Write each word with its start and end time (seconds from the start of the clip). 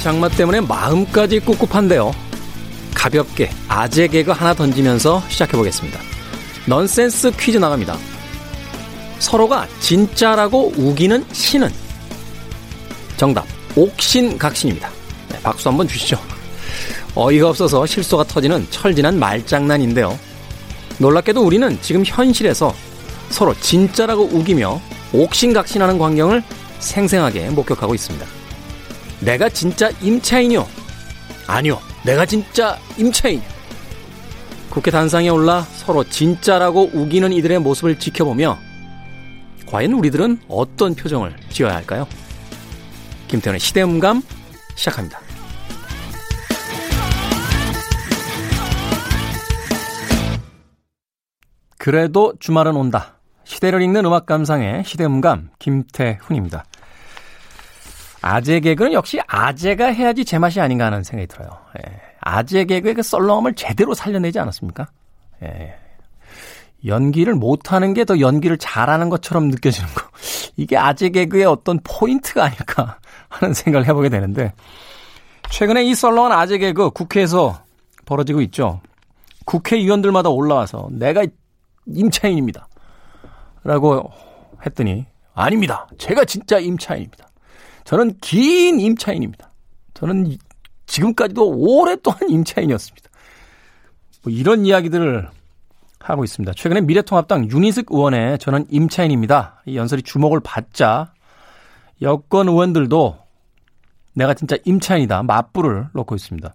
긴 0.00 0.04
장마 0.04 0.30
때문에 0.30 0.62
마음까지 0.62 1.40
꿉꿉한데요. 1.40 2.12
가볍게 2.94 3.50
아재 3.68 4.08
개그 4.08 4.30
하나 4.30 4.54
던지면서 4.54 5.22
시작해보겠습니다. 5.28 6.00
넌센스 6.66 7.30
퀴즈 7.32 7.58
나갑니다. 7.58 7.98
서로가 9.18 9.68
진짜라고 9.80 10.72
우기는 10.76 11.22
신은 11.32 11.70
정답 13.18 13.44
옥신각신입니다. 13.76 14.90
네, 15.28 15.38
박수 15.42 15.68
한번 15.68 15.86
주시죠. 15.86 16.18
어이가 17.14 17.50
없어서 17.50 17.84
실수가 17.84 18.24
터지는 18.24 18.66
철진한 18.70 19.18
말장난인데요. 19.18 20.18
놀랍게도 20.96 21.42
우리는 21.42 21.78
지금 21.82 22.02
현실에서 22.06 22.74
서로 23.28 23.54
진짜라고 23.60 24.30
우기며 24.32 24.80
옥신각신하는 25.12 25.98
광경을 25.98 26.42
생생하게 26.78 27.50
목격하고 27.50 27.94
있습니다. 27.94 28.39
내가 29.20 29.48
진짜 29.48 29.90
임차인이요? 30.00 30.66
아니요, 31.46 31.78
내가 32.04 32.24
진짜 32.24 32.78
임차인. 32.96 33.42
국회 34.70 34.90
단상에 34.90 35.28
올라 35.28 35.62
서로 35.62 36.04
진짜라고 36.04 36.90
우기는 36.94 37.32
이들의 37.32 37.58
모습을 37.58 37.98
지켜보며 37.98 38.56
과연 39.66 39.92
우리들은 39.92 40.40
어떤 40.48 40.94
표정을 40.94 41.36
지어야 41.50 41.74
할까요? 41.74 42.06
김태현의 43.28 43.60
시대음감 43.60 44.22
시작합니다. 44.76 45.20
그래도 51.78 52.34
주말은 52.38 52.76
온다. 52.76 53.18
시대를 53.44 53.82
읽는 53.82 54.04
음악 54.04 54.26
감상의 54.26 54.84
시대음감 54.84 55.50
김태훈입니다. 55.58 56.64
아재 58.22 58.60
개그는 58.60 58.92
역시 58.92 59.18
아재가 59.26 59.86
해야지 59.86 60.24
제맛이 60.24 60.60
아닌가 60.60 60.86
하는 60.86 61.02
생각이 61.02 61.26
들어요. 61.26 61.50
예. 61.78 62.00
아재 62.20 62.64
개그의 62.64 62.94
그 62.94 63.02
썰렁함을 63.02 63.54
제대로 63.54 63.94
살려내지 63.94 64.38
않았습니까? 64.38 64.88
예. 65.42 65.74
연기를 66.84 67.34
못하는 67.34 67.94
게 67.94 68.04
더 68.04 68.20
연기를 68.20 68.56
잘하는 68.58 69.08
것처럼 69.10 69.48
느껴지는 69.48 69.88
거. 69.90 70.02
이게 70.56 70.76
아재 70.76 71.10
개그의 71.10 71.44
어떤 71.44 71.80
포인트가 71.84 72.44
아닐까 72.44 72.98
하는 73.28 73.54
생각을 73.54 73.86
해보게 73.86 74.08
되는데, 74.08 74.52
최근에 75.50 75.84
이 75.84 75.94
썰렁한 75.94 76.32
아재 76.32 76.58
개그 76.58 76.90
국회에서 76.90 77.62
벌어지고 78.06 78.40
있죠. 78.42 78.80
국회의원들마다 79.44 80.28
올라와서 80.28 80.88
내가 80.92 81.24
임차인입니다. 81.86 82.68
라고 83.64 84.10
했더니 84.64 85.06
아닙니다. 85.34 85.86
제가 85.98 86.24
진짜 86.24 86.58
임차인입니다. 86.58 87.26
저는 87.90 88.18
긴 88.20 88.78
임차인입니다. 88.78 89.50
저는 89.94 90.36
지금까지도 90.86 91.50
오랫동안 91.50 92.20
임차인이었습니다. 92.30 93.10
뭐 94.22 94.32
이런 94.32 94.64
이야기들을 94.64 95.28
하고 95.98 96.22
있습니다. 96.22 96.52
최근에 96.52 96.82
미래통합당 96.82 97.50
윤희숙 97.50 97.86
의원의 97.90 98.38
저는 98.38 98.66
임차인입니다. 98.70 99.62
이 99.66 99.76
연설이 99.76 100.02
주목을 100.02 100.38
받자 100.38 101.12
여권 102.00 102.48
의원들도 102.48 103.18
내가 104.14 104.34
진짜 104.34 104.56
임차인이다 104.64 105.24
맞불을 105.24 105.88
놓고 105.92 106.14
있습니다. 106.14 106.54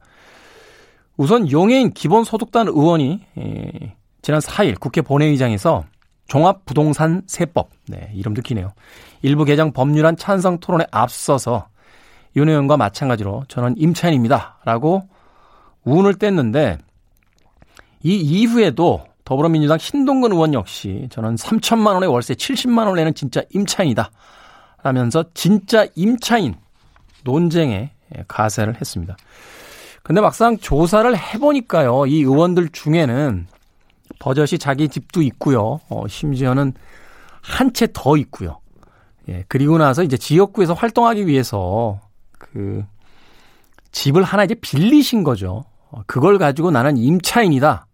우선 1.18 1.52
용해인 1.52 1.92
기본소득단 1.92 2.70
의원이 2.70 3.26
지난 4.22 4.40
4일 4.40 4.80
국회 4.80 5.02
본회의장에서 5.02 5.84
종합부동산 6.28 7.24
세법, 7.28 7.70
네, 7.88 8.12
이름도 8.14 8.42
기네요. 8.42 8.74
일부 9.22 9.46
개정 9.46 9.72
법률안 9.72 10.18
찬성 10.18 10.60
토론에 10.60 10.86
앞서서 10.92 11.68
윤 12.36 12.50
의원과 12.50 12.78
마찬가지로 12.78 13.46
저는 13.48 13.76
임차인입니다. 13.78 14.60
라고 14.66 15.08
운을 15.84 16.16
뗐는데 16.16 16.80
이 18.04 18.16
이후에도 18.18 19.06
더불어민주당 19.24 19.78
신동근 19.78 20.32
의원 20.32 20.54
역시 20.54 21.08
저는 21.10 21.36
3천만 21.36 21.94
원의 21.94 22.10
월세 22.10 22.34
70만 22.34 22.80
원을 22.80 22.96
내는 22.96 23.14
진짜 23.16 23.42
임차인이다. 23.52 24.12
라면서 24.84 25.26
진짜 25.34 25.88
임차인 25.96 26.56
논쟁에 27.24 27.92
가세를 28.28 28.76
했습니다. 28.76 29.18
근데 30.04 30.22
막상 30.22 30.58
조사를 30.60 31.18
해보니까요. 31.18 32.06
이 32.06 32.18
의원들 32.18 32.70
중에는 32.70 33.48
버젓이 34.20 34.58
자기 34.60 34.88
집도 34.90 35.22
있고요. 35.22 35.80
어, 35.90 36.08
심지어는 36.08 36.74
한 37.42 37.74
채 37.74 37.88
더 37.94 38.18
있고요. 38.18 38.60
예, 39.30 39.44
그리고 39.48 39.78
나서 39.78 40.04
이제 40.04 40.18
지역구에서 40.18 40.74
활동하기 40.74 41.28
위해서 41.28 42.00
그 42.38 42.84
집을 43.92 44.24
하나 44.24 44.44
이제 44.44 44.56
빌리신 44.56 45.24
거죠. 45.24 45.66
어, 45.92 46.02
그걸 46.08 46.38
가지고 46.38 46.72
나는 46.72 46.98
임차인이다. 46.98 47.88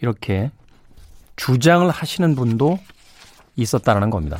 이렇게 0.00 0.50
주장을 1.36 1.88
하시는 1.90 2.34
분도 2.34 2.78
있었다라는 3.56 4.10
겁니다. 4.10 4.38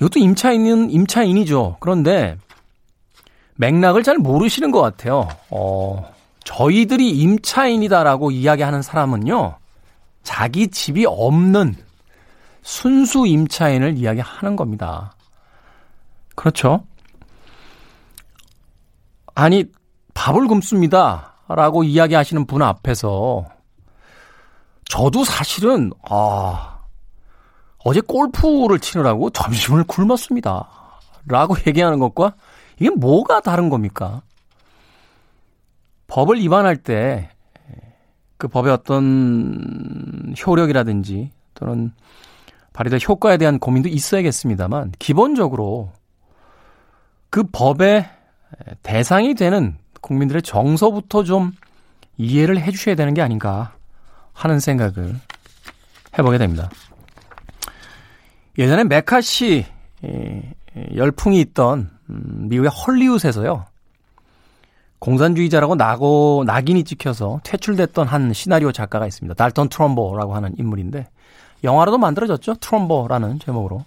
이것도 0.00 0.18
임차인은 0.20 0.90
임차인이죠. 0.90 1.76
그런데 1.80 2.36
맥락을 3.56 4.02
잘 4.02 4.16
모르시는 4.18 4.70
것 4.70 4.80
같아요. 4.80 5.28
어, 5.50 6.10
저희들이 6.48 7.10
임차인이다라고 7.10 8.30
이야기하는 8.30 8.80
사람은요, 8.80 9.58
자기 10.22 10.68
집이 10.68 11.04
없는 11.06 11.76
순수 12.62 13.26
임차인을 13.26 13.98
이야기하는 13.98 14.56
겁니다. 14.56 15.12
그렇죠? 16.34 16.84
아니, 19.34 19.66
밥을 20.14 20.46
굶습니다. 20.46 21.34
라고 21.48 21.84
이야기하시는 21.84 22.46
분 22.46 22.62
앞에서 22.62 23.44
저도 24.86 25.24
사실은, 25.24 25.92
아, 26.08 26.78
어제 27.84 28.00
골프를 28.00 28.78
치느라고 28.78 29.28
점심을 29.30 29.84
굶었습니다. 29.84 30.66
라고 31.26 31.56
얘기하는 31.68 31.98
것과 31.98 32.32
이게 32.80 32.88
뭐가 32.88 33.42
다른 33.42 33.68
겁니까? 33.68 34.22
법을 36.08 36.38
위반할 36.40 36.76
때 36.76 37.30
그 38.38 38.46
법의 38.46 38.72
어떤 38.72 40.34
효력이라든지 40.46 41.30
또는 41.54 41.92
발휘될 42.72 43.00
효과에 43.06 43.36
대한 43.36 43.58
고민도 43.58 43.88
있어야겠습니다만 43.88 44.92
기본적으로 44.98 45.92
그 47.28 47.42
법의 47.42 48.08
대상이 48.82 49.34
되는 49.34 49.76
국민들의 50.00 50.42
정서부터 50.42 51.24
좀 51.24 51.52
이해를 52.16 52.60
해 52.60 52.70
주셔야 52.70 52.94
되는 52.94 53.12
게 53.12 53.20
아닌가 53.20 53.74
하는 54.32 54.60
생각을 54.60 55.16
해보게 56.16 56.38
됩니다. 56.38 56.70
예전에 58.56 58.84
메카 58.84 59.20
시 59.20 59.66
열풍이 60.94 61.40
있던 61.40 61.90
음, 62.08 62.48
미국의 62.48 62.70
헐리우드에서요. 62.70 63.66
공산주의자라고 64.98 65.76
나고 65.76 66.44
낙인이 66.46 66.84
찍혀서 66.84 67.40
퇴출됐던 67.44 68.06
한 68.06 68.32
시나리오 68.32 68.72
작가가 68.72 69.06
있습니다. 69.06 69.34
달턴 69.34 69.68
트럼보라고 69.68 70.34
하는 70.34 70.54
인물인데 70.58 71.06
영화로도 71.64 71.98
만들어졌죠. 71.98 72.54
트럼보라는 72.54 73.38
제목으로. 73.40 73.84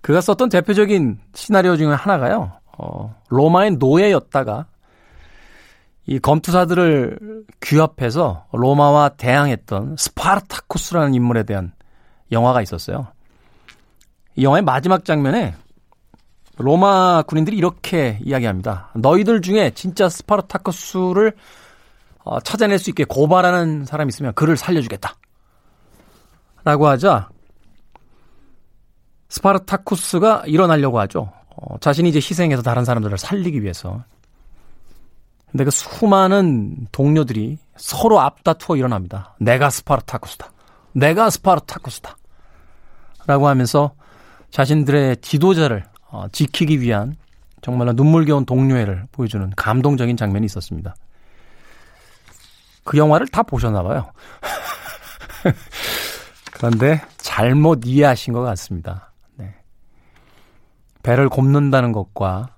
그가 0.00 0.20
썼던 0.20 0.48
대표적인 0.50 1.18
시나리오 1.34 1.76
중에 1.76 1.92
하나가요. 1.92 2.52
어, 2.78 3.14
로마의 3.28 3.72
노예였다가 3.72 4.66
이 6.06 6.18
검투사들을 6.20 7.44
규합해서 7.60 8.46
로마와 8.52 9.10
대항했던 9.10 9.96
스파르타쿠스라는 9.98 11.14
인물에 11.14 11.42
대한 11.42 11.72
영화가 12.30 12.62
있었어요. 12.62 13.08
이 14.36 14.44
영화의 14.44 14.62
마지막 14.62 15.04
장면에 15.04 15.54
로마 16.58 17.22
군인들이 17.22 17.56
이렇게 17.56 18.18
이야기합니다. 18.22 18.90
너희들 18.94 19.42
중에 19.42 19.72
진짜 19.74 20.08
스파르타쿠스를 20.08 21.34
어, 22.24 22.40
찾아낼 22.40 22.78
수 22.78 22.90
있게 22.90 23.04
고발하는 23.04 23.84
사람이 23.84 24.08
있으면 24.08 24.32
그를 24.34 24.56
살려주겠다. 24.56 25.14
라고 26.64 26.88
하자 26.88 27.28
스파르타쿠스가 29.28 30.44
일어나려고 30.46 30.98
하죠. 31.00 31.32
어, 31.56 31.78
자신이 31.78 32.08
이제 32.08 32.18
희생해서 32.18 32.62
다른 32.62 32.84
사람들을 32.84 33.16
살리기 33.18 33.62
위해서. 33.62 34.02
근데 35.50 35.64
그 35.64 35.70
수많은 35.70 36.88
동료들이 36.90 37.58
서로 37.76 38.20
앞다투어 38.20 38.76
일어납니다. 38.76 39.34
내가 39.40 39.70
스파르타쿠스다. 39.70 40.50
내가 40.92 41.30
스파르타쿠스다. 41.30 42.16
라고 43.26 43.48
하면서 43.48 43.92
자신들의 44.50 45.18
지도자를 45.18 45.84
어, 46.16 46.28
지키기 46.32 46.80
위한 46.80 47.16
정말로 47.60 47.92
눈물겨운 47.92 48.46
동료애를 48.46 49.06
보여주는 49.12 49.50
감동적인 49.54 50.16
장면이 50.16 50.46
있었습니다. 50.46 50.94
그 52.84 52.96
영화를 52.96 53.26
다 53.28 53.42
보셨나 53.42 53.82
봐요. 53.82 54.10
그런데 56.54 57.02
잘못 57.18 57.82
이해하신 57.84 58.32
것 58.32 58.40
같습니다. 58.42 59.12
네. 59.34 59.54
배를 61.02 61.28
곱는다는 61.28 61.92
것과 61.92 62.48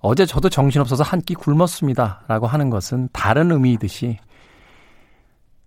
어제 0.00 0.26
저도 0.26 0.48
정신없어서 0.48 1.04
한 1.04 1.20
끼 1.20 1.34
굶었습니다. 1.34 2.22
라고 2.28 2.46
하는 2.46 2.70
것은 2.70 3.08
다른 3.12 3.52
의미이듯이 3.52 4.18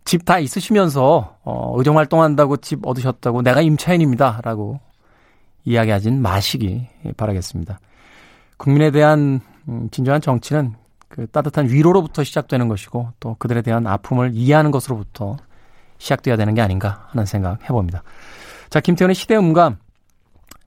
집 0.06 0.26
다 0.26 0.40
있으시면서 0.40 1.38
어, 1.44 1.74
의정 1.78 1.98
활동한다고 1.98 2.58
집 2.58 2.86
얻으셨다고 2.86 3.42
내가 3.44 3.62
임차인입니다. 3.62 4.42
라고 4.44 4.80
이야기하진 5.70 6.22
마시기 6.22 6.88
바라겠습니다. 7.16 7.80
국민에 8.58 8.90
대한 8.92 9.40
음, 9.68 9.88
진정한 9.92 10.20
정치는 10.20 10.74
그 11.08 11.28
따뜻한 11.28 11.70
위로로부터 11.70 12.24
시작되는 12.24 12.68
것이고 12.68 13.10
또 13.20 13.36
그들에 13.38 13.62
대한 13.62 13.86
아픔을 13.86 14.32
이해하는 14.34 14.72
것으로부터 14.72 15.38
시작돼야 16.00 16.38
되는 16.38 16.56
게 16.56 16.62
아닌가 16.62 17.08
하는 17.10 17.26
생각 17.26 17.64
해봅니다. 17.64 18.04
자, 18.70 18.80
김태현의 18.80 19.16
시대 19.16 19.36
음감. 19.36 19.78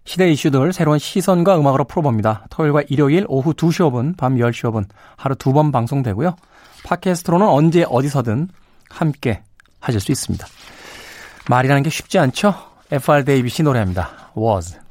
시대 0.04 0.28
이슈들 0.30 0.72
새로운 0.72 0.98
시선과 0.98 1.58
음악으로 1.58 1.84
풀어봅니다. 1.84 2.46
토요일과 2.50 2.82
일요일 2.88 3.24
오후 3.28 3.54
2시 3.54 3.88
5분, 3.90 4.16
밤 4.16 4.34
10시 4.36 4.70
5분 4.70 4.86
하루 5.16 5.34
두 5.36 5.52
번 5.52 5.70
방송되고요. 5.70 6.34
팟캐스트로는 6.84 7.46
언제 7.46 7.84
어디서든 7.88 8.48
함께 8.90 9.42
하실 9.80 10.00
수 10.00 10.10
있습니다. 10.10 10.46
말이라는 11.48 11.82
게 11.84 11.90
쉽지 11.90 12.18
않죠? 12.18 12.54
FR 12.90 13.24
데이비시 13.24 13.62
노래입니다. 13.62 14.10
Was. 14.36 14.81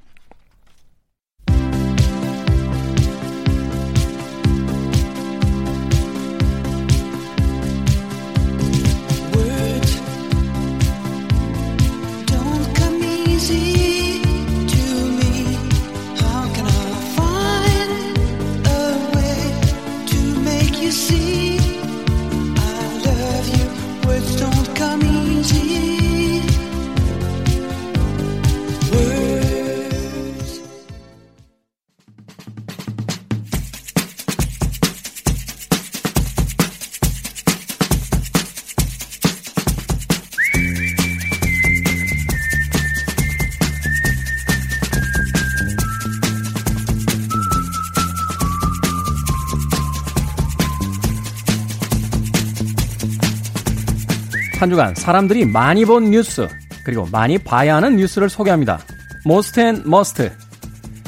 주간 54.72 54.96
사람들이 54.96 55.44
많이 55.44 55.84
본 55.84 56.12
뉴스 56.12 56.48
그리고 56.86 57.06
많이 57.12 57.38
봐야 57.38 57.76
하는 57.76 57.98
뉴스를 57.98 58.30
소개합니다. 58.30 58.80
Most 59.26 59.60
and 59.60 59.84
Must 59.86 60.32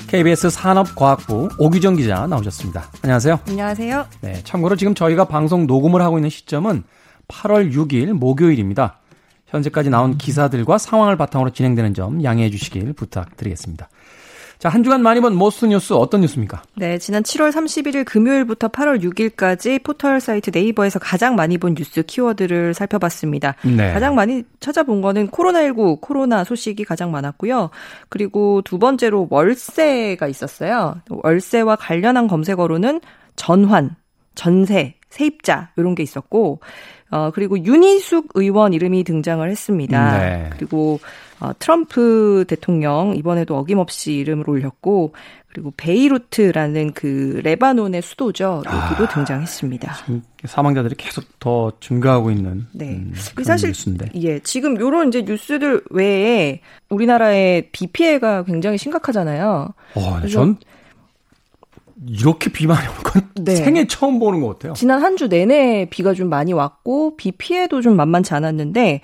KBS 0.10 0.50
산업과학부 0.50 1.48
오규정 1.58 1.96
기자 1.96 2.28
나오셨습니다. 2.28 2.92
안녕하세요. 3.02 3.40
안녕하세요. 3.48 4.06
네, 4.20 4.42
참고로 4.44 4.76
지금 4.76 4.94
저희가 4.94 5.30
방송 5.30 5.66
녹음을 5.66 6.02
하고 6.02 6.18
있는 6.18 6.30
시점은 6.30 6.84
8월 7.30 7.74
6일 7.74 8.12
목요일입니다. 8.12 9.00
현재까지 9.48 9.90
나온 9.90 10.18
기사들과 10.18 10.78
상황을 10.78 11.16
바탕으로 11.16 11.52
진행되는 11.52 11.94
점 11.94 12.22
양해해 12.22 12.50
주시길 12.50 12.92
부탁드리겠습니다. 12.92 13.88
자, 14.64 14.70
한 14.70 14.82
주간 14.82 15.02
많이 15.02 15.20
본 15.20 15.36
Most 15.36 15.66
뉴스 15.66 15.92
어떤 15.92 16.22
뉴스입니까? 16.22 16.64
네, 16.76 16.98
지난 16.98 17.22
7월 17.22 17.52
31일 17.52 18.06
금요일부터 18.06 18.70
8월 18.70 19.04
6일까지 19.04 19.84
포털 19.84 20.22
사이트 20.22 20.52
네이버에서 20.54 21.00
가장 21.00 21.36
많이 21.36 21.58
본 21.58 21.76
뉴스 21.76 22.02
키워드를 22.02 22.74
살펴봤습니다. 22.74 23.56
네. 23.66 23.92
가장 23.92 24.16
많이 24.16 24.46
찾아본 24.62 25.02
거는 25.02 25.32
코로나19 25.32 26.00
코로나 26.00 26.46
소식이 26.46 26.86
가장 26.86 27.12
많았고요. 27.12 27.72
그리고 28.08 28.62
두 28.64 28.80
번째로 28.80 29.28
월세가 29.30 30.30
있었어요. 30.30 30.96
월세와 31.10 31.76
관련한 31.76 32.30
검색어로는 32.30 33.02
전환, 33.36 33.98
전세, 34.34 34.96
세입자 35.10 35.72
이런 35.76 35.94
게 35.94 36.04
있었고 36.04 36.62
어 37.14 37.32
그리고 37.32 37.64
윤희숙 37.64 38.30
의원 38.34 38.74
이름이 38.74 39.04
등장을 39.04 39.48
했습니다. 39.48 40.18
네. 40.18 40.50
그리고 40.58 41.00
어, 41.40 41.52
트럼프 41.60 42.46
대통령 42.48 43.14
이번에도 43.16 43.56
어김없이 43.58 44.14
이름을 44.14 44.50
올렸고 44.50 45.14
그리고 45.54 45.72
베이루트라는 45.78 46.94
그 46.94 47.40
레바논의 47.44 48.02
수도죠. 48.02 48.64
여기도 48.66 49.04
아, 49.04 49.08
등장했습니다. 49.10 49.96
사망자들이 50.46 50.96
계속 50.96 51.26
더 51.40 51.72
증가하고 51.80 52.32
있는 52.32 52.66
네. 52.72 52.96
음, 52.96 53.14
그런 53.36 53.44
사실 53.44 53.70
뉴스인데. 53.70 54.10
예, 54.16 54.40
지금 54.40 54.80
요런 54.80 55.10
이제 55.10 55.22
뉴스들 55.22 55.84
외에 55.92 56.62
우리나라의 56.90 57.70
비 57.72 57.86
피해가 57.86 58.46
굉장히 58.46 58.80
심각하잖아요. 58.80 59.74
어, 59.94 60.28
전 60.28 60.58
이렇게 62.08 62.52
비 62.52 62.66
많이 62.68 62.88
온건 62.88 63.30
네. 63.36 63.56
생애 63.56 63.86
처음 63.88 64.20
보는 64.20 64.42
것 64.42 64.50
같아요. 64.60 64.74
지난 64.74 65.02
한 65.02 65.16
주 65.16 65.28
내내 65.28 65.88
비가 65.90 66.14
좀 66.14 66.30
많이 66.30 66.54
왔고 66.54 67.16
비 67.18 67.32
피해도 67.32 67.82
좀 67.82 67.96
만만치 67.96 68.34
않았는데 68.34 69.02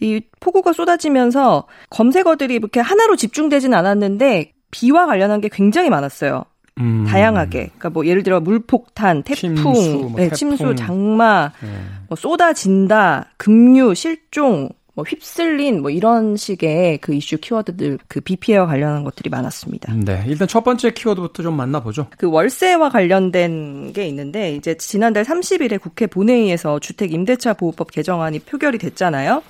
이 0.00 0.20
폭우가 0.40 0.72
쏟아지면서 0.72 1.66
검색어들이 1.90 2.54
이렇게 2.54 2.80
하나로 2.80 3.16
집중되진 3.16 3.74
않았는데 3.74 4.52
비와 4.70 5.06
관련한 5.06 5.40
게 5.40 5.48
굉장히 5.52 5.90
많았어요. 5.90 6.44
음. 6.78 7.04
다양하게. 7.06 7.58
그러니까 7.66 7.90
뭐 7.90 8.06
예를 8.06 8.22
들어 8.22 8.40
물폭탄, 8.40 9.22
태풍, 9.24 9.54
침수, 9.56 9.98
뭐 9.98 10.12
네, 10.16 10.28
태풍. 10.30 10.36
침수 10.56 10.74
장마, 10.76 11.50
네. 11.60 11.68
뭐 12.08 12.16
쏟아진다, 12.16 13.26
급류, 13.36 13.94
실종, 13.94 14.70
뭐 14.94 15.04
휩쓸린 15.06 15.82
뭐 15.82 15.90
이런 15.90 16.36
식의 16.36 16.98
그 16.98 17.14
이슈 17.14 17.38
키워드들 17.38 17.98
그 18.08 18.20
BPA와 18.20 18.66
관련한 18.66 19.04
것들이 19.04 19.30
많았습니다. 19.30 19.92
네. 19.94 20.24
일단 20.26 20.48
첫 20.48 20.64
번째 20.64 20.92
키워드부터 20.92 21.42
좀 21.42 21.56
만나보죠. 21.56 22.08
그 22.16 22.30
월세와 22.30 22.90
관련된 22.90 23.92
게 23.92 24.06
있는데 24.06 24.54
이제 24.54 24.76
지난달 24.76 25.24
30일에 25.24 25.80
국회 25.80 26.06
본회의에서 26.06 26.78
주택 26.80 27.12
임대차 27.12 27.54
보호법 27.54 27.90
개정안이 27.92 28.40
표결이 28.40 28.78
됐잖아요. 28.78 29.42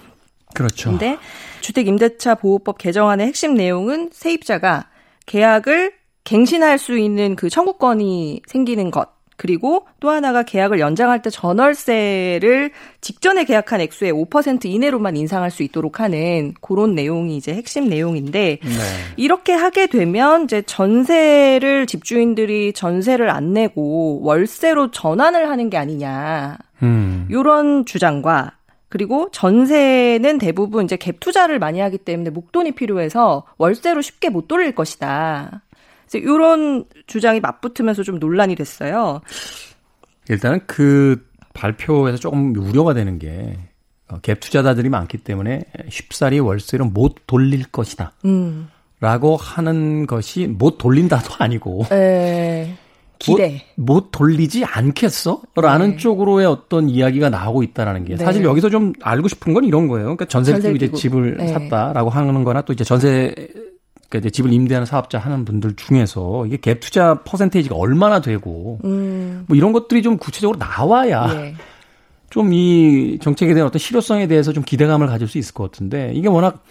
그렇죠. 0.55 0.91
근데 0.91 1.17
주택 1.61 1.87
임대차 1.87 2.37
보호법 2.37 2.79
개정안의 2.79 3.27
핵심 3.27 3.55
내용은 3.55 4.11
세입자가 4.13 4.89
계약을 5.27 5.93
갱신할 6.25 6.79
수 6.79 6.99
있는 6.99 7.37
그 7.37 7.49
청구권이 7.49 8.43
생기는 8.47 8.91
것 8.91 9.20
그리고 9.41 9.87
또 10.01 10.11
하나가 10.11 10.43
계약을 10.43 10.81
연장할 10.81 11.23
때 11.23 11.31
전월세를 11.31 12.73
직전에 13.01 13.45
계약한 13.45 13.81
액수의 13.81 14.13
5% 14.13 14.67
이내로만 14.67 15.17
인상할 15.17 15.51
수 15.51 15.63
있도록 15.63 15.99
하는 15.99 16.53
그런 16.61 16.95
내용이 16.95 17.39
이제 17.39 17.55
핵심 17.55 17.89
내용인데 17.89 18.59
네. 18.63 18.71
이렇게 19.17 19.55
하게 19.55 19.87
되면 19.87 20.45
이제 20.45 20.61
전세를 20.61 21.87
집주인들이 21.87 22.75
전세를 22.75 23.31
안 23.31 23.55
내고 23.55 24.21
월세로 24.23 24.91
전환을 24.91 25.49
하는 25.49 25.71
게 25.71 25.79
아니냐. 25.79 26.59
음. 26.83 27.27
요런 27.31 27.87
주장과 27.87 28.53
그리고 28.91 29.31
전세는 29.33 30.37
대부분 30.37 30.85
이제 30.85 30.97
갭 30.97 31.19
투자를 31.19 31.59
많이 31.59 31.81
하기 31.81 31.97
때문에 31.97 32.29
목돈이 32.29 32.73
필요해서 32.73 33.45
월세로 33.57 34.03
쉽게 34.03 34.29
못 34.29 34.49
돌릴 34.49 34.75
것이다. 34.75 35.63
이런 36.19 36.85
주장이 37.07 37.41
맞붙으면서 37.41 38.03
좀 38.03 38.19
논란이 38.19 38.55
됐어요. 38.55 39.21
일단은 40.29 40.61
그 40.67 41.25
발표에서 41.55 42.19
조금 42.19 42.55
우려가 42.57 42.95
되는 42.95 43.19
게 43.19 43.59
어, 44.09 44.19
갭 44.21 44.41
투자자들이 44.41 44.89
많기 44.89 45.19
때문에 45.19 45.63
쉽사리 45.89 46.41
월세를 46.41 46.87
못 46.87 47.15
돌릴 47.27 47.65
것이다. 47.71 48.13
음. 48.25 48.69
라고 49.01 49.37
하는 49.37 50.07
것이 50.07 50.47
못 50.47 50.77
돌린다도 50.79 51.37
아니고. 51.39 51.87
에... 51.93 52.77
기대. 53.19 53.63
못, 53.77 53.95
못 53.95 54.11
돌리지 54.11 54.65
않겠어? 54.65 55.43
라는 55.55 55.91
네. 55.93 55.97
쪽으로의 55.97 56.47
어떤 56.47 56.89
이야기가 56.89 57.29
나오고 57.29 57.63
있다라는 57.63 58.05
게 58.05 58.17
네. 58.17 58.25
사실 58.25 58.43
여기서 58.45 58.71
좀 58.71 58.93
알고 59.03 59.29
싶은 59.29 59.53
건 59.53 59.65
이런 59.65 59.89
거예요. 59.89 60.05
그러니까 60.05 60.25
전세를 60.25 60.63
전세 60.63 60.75
이제 60.75 60.91
집을 60.91 61.37
네. 61.37 61.49
샀다라고 61.49 62.09
하는 62.09 62.45
거나 62.45 62.63
또 62.63 62.73
이제 62.73 62.83
전세 62.83 63.35
그러니까 64.11 64.27
이제 64.27 64.31
집을 64.31 64.53
임대하는 64.53 64.85
사업자 64.85 65.19
하는 65.19 65.45
분들 65.45 65.77
중에서 65.77 66.45
이게 66.47 66.57
갭 66.57 66.81
투자 66.81 67.23
퍼센테이지가 67.23 67.77
얼마나 67.77 68.21
되고 68.21 68.81
음. 68.85 69.45
뭐 69.47 69.57
이런 69.57 69.73
것들이 69.73 70.03
좀 70.03 70.19
구체적으로 70.19 70.59
나와야 70.59 71.29
예. 71.33 71.55
좀이 72.31 73.19
정책에 73.23 73.55
대한 73.55 73.69
어떤 73.69 73.79
실효성에 73.79 74.27
대해서 74.27 74.53
좀 74.53 74.65
기대감을 74.65 75.07
가질 75.07 75.29
수 75.29 75.39
있을 75.39 75.55
것 75.55 75.71
같은데 75.71 76.13
이게 76.15 76.29
워낙 76.29 76.63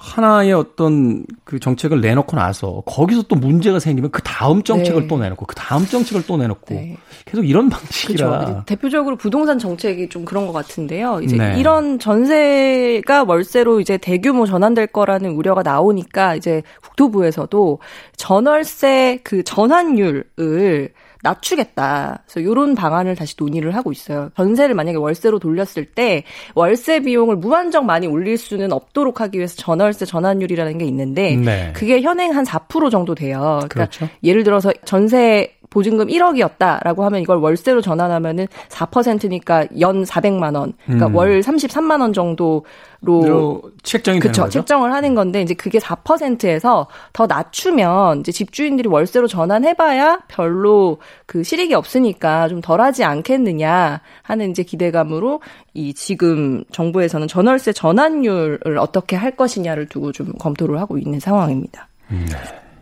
하나의 0.00 0.52
어떤 0.52 1.24
그 1.42 1.58
정책을 1.58 2.00
내놓고 2.00 2.36
나서 2.36 2.84
거기서 2.86 3.22
또 3.22 3.34
문제가 3.34 3.80
생기면 3.80 4.12
그 4.12 4.22
다음 4.22 4.62
정책을 4.62 5.02
네. 5.02 5.08
또 5.08 5.18
내놓고 5.18 5.44
그 5.44 5.56
다음 5.56 5.84
정책을 5.84 6.24
또 6.24 6.36
내놓고 6.36 6.72
네. 6.72 6.96
계속 7.24 7.42
이런 7.42 7.68
방식이라 7.68 8.28
그렇죠. 8.28 8.62
대표적으로 8.64 9.16
부동산 9.16 9.58
정책이 9.58 10.08
좀 10.08 10.24
그런 10.24 10.46
것 10.46 10.52
같은데요. 10.52 11.20
이제 11.22 11.36
네. 11.36 11.58
이런 11.58 11.98
전세가 11.98 13.24
월세로 13.24 13.80
이제 13.80 13.98
대규모 13.98 14.46
전환될 14.46 14.86
거라는 14.86 15.32
우려가 15.32 15.64
나오니까 15.64 16.36
이제 16.36 16.62
국토부에서도 16.82 17.80
전월세 18.16 19.18
그 19.24 19.42
전환율을 19.42 20.92
낮추겠다. 21.22 22.22
그래서 22.26 22.40
이런 22.40 22.74
방안을 22.74 23.16
다시 23.16 23.34
논의를 23.38 23.74
하고 23.74 23.92
있어요. 23.92 24.30
전세를 24.36 24.74
만약에 24.74 24.96
월세로 24.96 25.38
돌렸을 25.38 25.86
때 25.86 26.24
월세 26.54 27.00
비용을 27.00 27.36
무한정 27.36 27.86
많이 27.86 28.06
올릴 28.06 28.38
수는 28.38 28.72
없도록 28.72 29.20
하기 29.20 29.38
위해서 29.38 29.56
전월세 29.56 30.06
전환율이라는 30.06 30.78
게 30.78 30.84
있는데 30.86 31.36
네. 31.36 31.72
그게 31.74 32.00
현행 32.00 32.36
한 32.36 32.44
4% 32.44 32.90
정도 32.90 33.14
돼요. 33.14 33.38
그러니까 33.40 33.68
그렇죠. 33.68 34.08
예를 34.22 34.44
들어서 34.44 34.72
전세 34.84 35.57
보증금 35.70 36.08
1억이었다라고 36.08 37.00
하면 37.00 37.20
이걸 37.20 37.38
월세로 37.38 37.80
전환하면은 37.80 38.46
4%니까 38.68 39.66
연 39.80 40.04
400만 40.04 40.56
원. 40.56 40.72
그러니까 40.84 41.06
음. 41.08 41.14
월 41.14 41.40
33만 41.40 42.00
원 42.00 42.12
정도로 42.12 43.62
책정이 43.82 44.20
그쵸, 44.20 44.32
되는 44.32 44.46
거죠. 44.46 44.58
책정을 44.60 44.92
하는 44.92 45.14
건데 45.14 45.42
이제 45.42 45.54
그게 45.54 45.78
4%에서 45.78 46.86
더 47.12 47.26
낮추면 47.26 48.20
이제 48.20 48.32
집주인들이 48.32 48.88
월세로 48.88 49.26
전환해 49.26 49.74
봐야 49.74 50.20
별로 50.28 50.98
그 51.26 51.42
실익이 51.42 51.74
없으니까 51.74 52.48
좀 52.48 52.60
덜하지 52.60 53.04
않겠느냐 53.04 54.00
하는 54.22 54.50
이제 54.50 54.62
기대감으로 54.62 55.40
이 55.74 55.94
지금 55.94 56.64
정부에서는 56.72 57.28
전월세 57.28 57.72
전환율을 57.72 58.78
어떻게 58.78 59.16
할 59.16 59.36
것이냐를 59.36 59.86
두고 59.86 60.12
좀 60.12 60.32
검토를 60.38 60.80
하고 60.80 60.98
있는 60.98 61.20
상황입니다. 61.20 61.88
음, 62.10 62.26
네. 62.30 62.36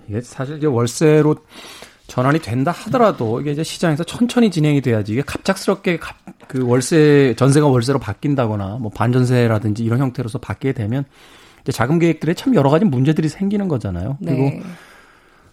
이게 0.09 0.21
사실 0.21 0.59
이제 0.59 0.66
월세로 0.66 1.35
전환이 2.06 2.38
된다 2.38 2.70
하더라도 2.70 3.40
이게 3.40 3.52
이제 3.52 3.62
시장에서 3.62 4.04
천천히 4.04 4.50
진행이 4.50 4.80
돼야지 4.80 5.12
이게 5.12 5.22
갑작스럽게 5.22 5.98
그 6.46 6.64
월세 6.64 7.34
전세가 7.36 7.66
월세로 7.66 7.98
바뀐다거나 7.98 8.78
뭐 8.80 8.90
반전세라든지 8.90 9.84
이런 9.84 9.98
형태로서 9.98 10.38
바뀌게 10.38 10.72
되면 10.72 11.04
이제 11.62 11.72
자금 11.72 11.98
계획들에 11.98 12.34
참 12.34 12.54
여러 12.54 12.70
가지 12.70 12.84
문제들이 12.84 13.28
생기는 13.28 13.66
거잖아요. 13.66 14.18
그리고 14.25 14.42
네. 14.42 14.62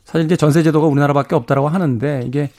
사실 0.05 0.25
이제 0.25 0.35
전세 0.35 0.61
제도가 0.61 0.85
우리나라밖에 0.87 1.35
없다라고 1.35 1.69
하는데 1.69 2.23
이게 2.27 2.49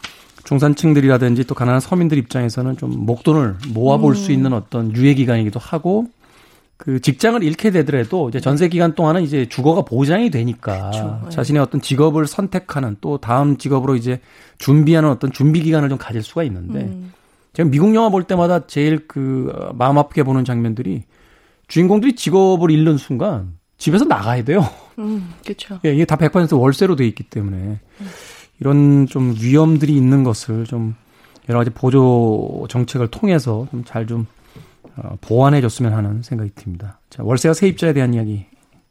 중산층들이라든지 0.44 1.44
또 1.44 1.54
가난한 1.54 1.80
서민들 1.80 2.18
입장에서는 2.18 2.76
좀 2.76 3.06
목돈을 3.06 3.56
모아볼 3.72 4.12
음. 4.12 4.16
수 4.16 4.32
있는 4.32 4.52
어떤 4.52 4.94
유예 4.94 5.14
기간이기도 5.14 5.60
하고 5.60 6.06
그 6.76 7.00
직장을 7.00 7.42
잃게 7.42 7.70
되더라도 7.70 8.28
이제 8.28 8.40
전세 8.40 8.68
기간 8.68 8.94
동안은 8.94 9.22
이제 9.22 9.46
주거가 9.48 9.82
보장이 9.82 10.30
되니까 10.30 10.90
그렇죠. 10.90 11.20
네. 11.24 11.30
자신의 11.30 11.62
어떤 11.62 11.80
직업을 11.80 12.26
선택하는 12.26 12.96
또 13.00 13.18
다음 13.18 13.56
직업으로 13.56 13.96
이제 13.96 14.20
준비하는 14.58 15.08
어떤 15.08 15.32
준비 15.32 15.62
기간을 15.62 15.88
좀 15.88 15.98
가질 15.98 16.22
수가 16.22 16.42
있는데 16.44 16.80
음. 16.80 17.12
제가 17.52 17.68
미국 17.68 17.94
영화 17.94 18.08
볼 18.08 18.24
때마다 18.24 18.66
제일 18.66 19.06
그 19.06 19.52
마음 19.74 19.98
아프게 19.98 20.24
보는 20.24 20.44
장면들이 20.44 21.04
주인공들이 21.68 22.16
직업을 22.16 22.70
잃는 22.70 22.98
순간 22.98 23.54
집에서 23.78 24.04
나가야 24.04 24.42
돼요. 24.44 24.68
음, 24.98 25.32
그렇죠. 25.44 25.78
예, 25.84 25.94
이게 25.94 26.04
다 26.04 26.16
100% 26.16 26.58
월세로 26.58 26.96
돼 26.96 27.06
있기 27.06 27.22
때문에 27.24 27.56
음. 27.56 28.06
이런 28.60 29.06
좀 29.06 29.34
위험들이 29.40 29.94
있는 29.96 30.24
것을 30.24 30.64
좀 30.64 30.94
여러 31.48 31.60
가지 31.60 31.70
보조 31.70 32.66
정책을 32.68 33.08
통해서 33.08 33.66
좀 33.70 33.84
잘좀 33.84 34.08
좀 34.08 34.26
어, 34.26 34.26
보완해 35.20 35.60
줬으면 35.60 35.92
하는 35.92 36.22
생각이 36.22 36.52
듭니다. 36.54 37.00
자, 37.10 37.22
월세와 37.22 37.54
세입자에 37.54 37.92
대한 37.92 38.14
이야기 38.14 38.46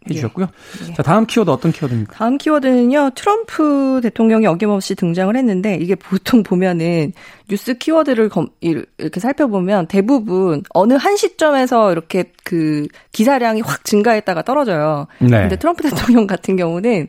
해주셨고요. 0.10 0.48
예. 0.84 0.90
예. 0.90 0.94
자, 0.94 1.04
다음 1.04 1.26
키워드 1.26 1.50
어떤 1.50 1.72
키워드입니까? 1.72 2.14
다음 2.14 2.38
키워드는요, 2.38 3.12
트럼프 3.16 4.02
대통령이 4.04 4.46
어김없이 4.48 4.96
등장을 4.96 5.36
했는데, 5.36 5.78
이게 5.80 5.96
보통 5.96 6.44
보면은, 6.44 7.14
뉴스 7.50 7.76
키워드를 7.76 8.30
검, 8.30 8.48
이렇게 8.60 9.20
살펴보면 9.20 9.88
대부분 9.88 10.64
어느 10.74 10.94
한 10.94 11.16
시점에서 11.16 11.92
이렇게 11.92 12.32
그 12.44 12.88
기사량이 13.14 13.62
확 13.62 13.86
증가했다가 13.86 14.42
떨어져요. 14.44 15.08
네. 15.20 15.30
근데 15.30 15.56
트럼프 15.56 15.84
대통령 15.84 16.28
같은 16.28 16.56
경우는 16.56 17.08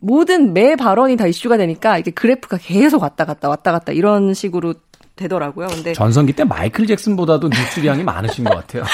모든 0.00 0.52
매 0.52 0.76
발언이 0.76 1.16
다 1.16 1.26
이슈가 1.26 1.56
되니까 1.56 1.98
이게 1.98 2.10
그래프가 2.10 2.58
계속 2.60 3.02
왔다 3.02 3.24
갔다 3.24 3.48
왔다 3.48 3.72
갔다 3.72 3.92
이런 3.92 4.34
식으로 4.34 4.74
되더라고요. 5.20 5.68
근데 5.68 5.92
전성기 5.92 6.32
때 6.32 6.44
마이클 6.44 6.86
잭슨보다도 6.86 7.48
뉴스량이 7.48 8.02
많으신 8.02 8.44
것 8.44 8.54
같아요. 8.54 8.84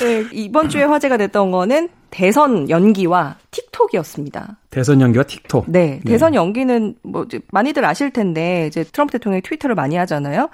네, 0.00 0.24
이번 0.32 0.68
주에 0.68 0.82
화제가 0.82 1.16
됐던 1.16 1.50
거는 1.50 1.88
대선 2.10 2.68
연기와 2.68 3.36
틱톡이었습니다. 3.50 4.56
대선 4.70 5.00
연기와 5.00 5.24
틱톡. 5.24 5.64
네, 5.68 6.00
네. 6.04 6.12
대선 6.12 6.34
연기는 6.34 6.94
뭐 7.02 7.26
많이들 7.50 7.84
아실 7.84 8.10
텐데 8.10 8.66
이제 8.66 8.84
트럼프 8.84 9.12
대통령이 9.12 9.42
트위터를 9.42 9.74
많이 9.74 9.96
하잖아요. 9.96 10.48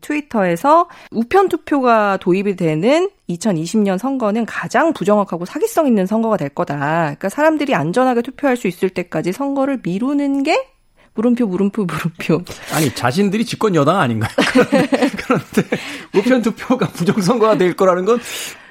트위터에서 0.00 0.88
우편 1.12 1.48
투표가 1.48 2.18
도입이 2.18 2.56
되는 2.56 3.08
2020년 3.28 3.98
선거는 3.98 4.44
가장 4.44 4.92
부정확하고 4.92 5.44
사기성 5.44 5.86
있는 5.86 6.06
선거가 6.06 6.36
될 6.36 6.48
거다. 6.48 6.76
그러니까 6.76 7.28
사람들이 7.28 7.74
안전하게 7.74 8.22
투표할 8.22 8.56
수 8.56 8.66
있을 8.66 8.90
때까지 8.90 9.32
선거를 9.32 9.80
미루는 9.82 10.42
게 10.42 10.66
물음표, 11.16 11.46
물음표, 11.46 11.84
물음표. 11.84 12.44
아니, 12.74 12.94
자신들이 12.94 13.44
집권 13.44 13.74
여당 13.74 13.98
아닌가요? 13.98 14.30
그런데, 14.36 14.86
그런데 15.26 15.62
우편 16.14 16.42
투표가 16.42 16.88
부정선거가 16.88 17.58
될 17.58 17.74
거라는 17.74 18.04
건 18.04 18.20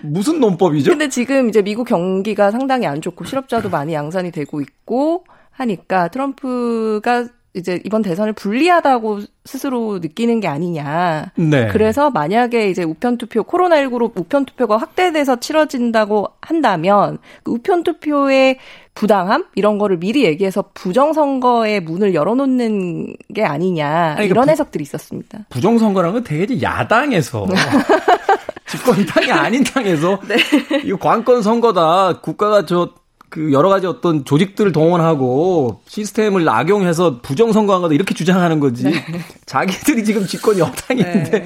무슨 0.02 0.40
논법이죠? 0.40 0.92
근데 0.92 1.10
지금 1.10 1.50
이제 1.50 1.62
미국 1.62 1.86
경기가 1.86 2.52
상당히 2.52 2.86
안 2.86 3.02
좋고 3.02 3.25
실업자도 3.25 3.70
많이 3.70 3.94
양산이 3.94 4.32
되고 4.32 4.62
있고 4.62 5.25
하니까 5.52 6.10
트럼프가 6.10 7.28
이제 7.56 7.82
이번 7.86 8.02
대선을 8.02 8.34
불리하다고 8.34 9.22
스스로 9.46 10.00
느끼는 10.00 10.42
게 10.42 10.48
아니냐. 10.48 11.32
네. 11.36 11.68
그래서 11.68 12.10
만약에 12.10 12.70
이제 12.70 12.84
우편 12.84 13.18
투표 13.18 13.44
코로나19로 13.44 14.12
우편 14.16 14.46
투표가 14.46 14.78
확대돼서 14.78 15.40
치러진다고 15.40 16.30
한다면 16.42 17.20
그 17.44 17.54
우편 17.54 17.84
투표의 17.84 18.58
부당함 18.94 19.46
이런 19.56 19.78
거를 19.78 19.98
미리 19.98 20.24
얘기해서 20.26 20.66
부정 20.74 21.14
선거의 21.14 21.82
문을 21.82 22.14
열어놓는 22.14 23.16
게 23.34 23.44
아니냐 23.44 23.88
아니, 23.88 24.16
그러니까 24.16 24.32
이런 24.32 24.46
부, 24.46 24.52
해석들이 24.52 24.82
있었습니다. 24.84 25.40
부정 25.50 25.78
선거라는 25.78 26.14
건 26.16 26.24
되게 26.24 26.62
야당에서 26.62 27.46
집권 28.68 29.06
당이 29.06 29.32
아닌 29.32 29.64
당에서 29.64 30.20
네. 30.28 30.36
이거 30.84 30.98
관건 30.98 31.42
선거다. 31.42 32.20
국가가 32.22 32.66
저 32.66 32.94
그 33.36 33.51
여러 33.51 33.68
가지 33.68 33.86
어떤 33.86 34.24
조직들을 34.24 34.72
동원하고 34.72 35.82
시스템을 35.88 36.48
악용해서 36.48 37.20
부정선거한 37.22 37.82
거다 37.82 37.94
이렇게 37.94 38.13
주장하는 38.15 38.62
거지. 38.62 38.86
네. 38.86 38.94
자기들이 39.46 40.06
지금 40.06 40.25
집권 40.25 40.58
여당인데 40.58 41.30
네. 41.30 41.46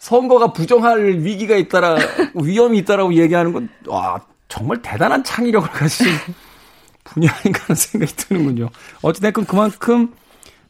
선거가 0.00 0.52
부정할 0.52 1.20
위기가 1.20 1.56
있다라 1.56 1.96
위험이 2.34 2.78
있다라고 2.78 3.14
얘기하는 3.14 3.52
건 3.52 3.68
와 3.86 4.20
정말 4.48 4.82
대단한 4.82 5.22
창의력을 5.24 5.68
가진 5.68 6.06
분야 7.04 7.28
아닌가 7.32 7.60
하는 7.64 7.76
생각이 7.76 8.12
드는군요. 8.16 8.70
어찌됐건 9.02 9.46
그만큼 9.46 10.12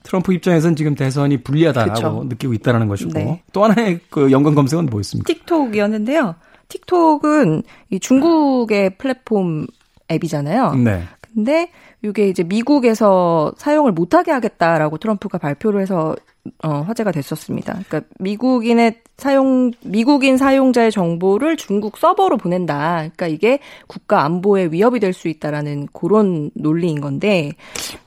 트럼프 0.02 0.34
입장에서는 0.34 0.76
지금 0.76 0.94
대선이 0.94 1.38
불리하다라고 1.42 1.94
그쵸. 1.94 2.24
느끼고 2.28 2.52
있다는 2.52 2.88
것이고 2.88 3.12
네. 3.14 3.42
또 3.52 3.64
하나의 3.64 4.00
그 4.10 4.30
연관 4.30 4.54
검색은 4.54 4.86
뭐였습니까? 4.86 5.32
틱톡이었는데요. 5.32 6.34
틱톡은 6.68 7.62
이 7.90 7.98
중국의 8.00 8.96
플랫폼 8.98 9.66
앱이잖아요. 10.14 10.74
네. 10.76 11.02
근데 11.34 11.70
이게 12.02 12.28
이제 12.28 12.44
미국에서 12.44 13.52
사용을 13.56 13.92
못하게 13.92 14.30
하겠다라고 14.30 14.98
트럼프가 14.98 15.38
발표를 15.38 15.80
해서 15.80 16.14
어, 16.62 16.82
화제가 16.82 17.10
됐었습니다. 17.10 17.72
그러니까 17.72 18.02
미국인의 18.18 19.00
사용 19.16 19.70
미국인 19.82 20.36
사용자의 20.36 20.92
정보를 20.92 21.56
중국 21.56 21.96
서버로 21.96 22.36
보낸다. 22.36 22.96
그러니까 22.98 23.26
이게 23.28 23.60
국가 23.86 24.24
안보에 24.24 24.66
위협이 24.66 25.00
될 25.00 25.14
수 25.14 25.28
있다라는 25.28 25.88
그런 25.92 26.50
논리인 26.54 27.00
건데 27.00 27.52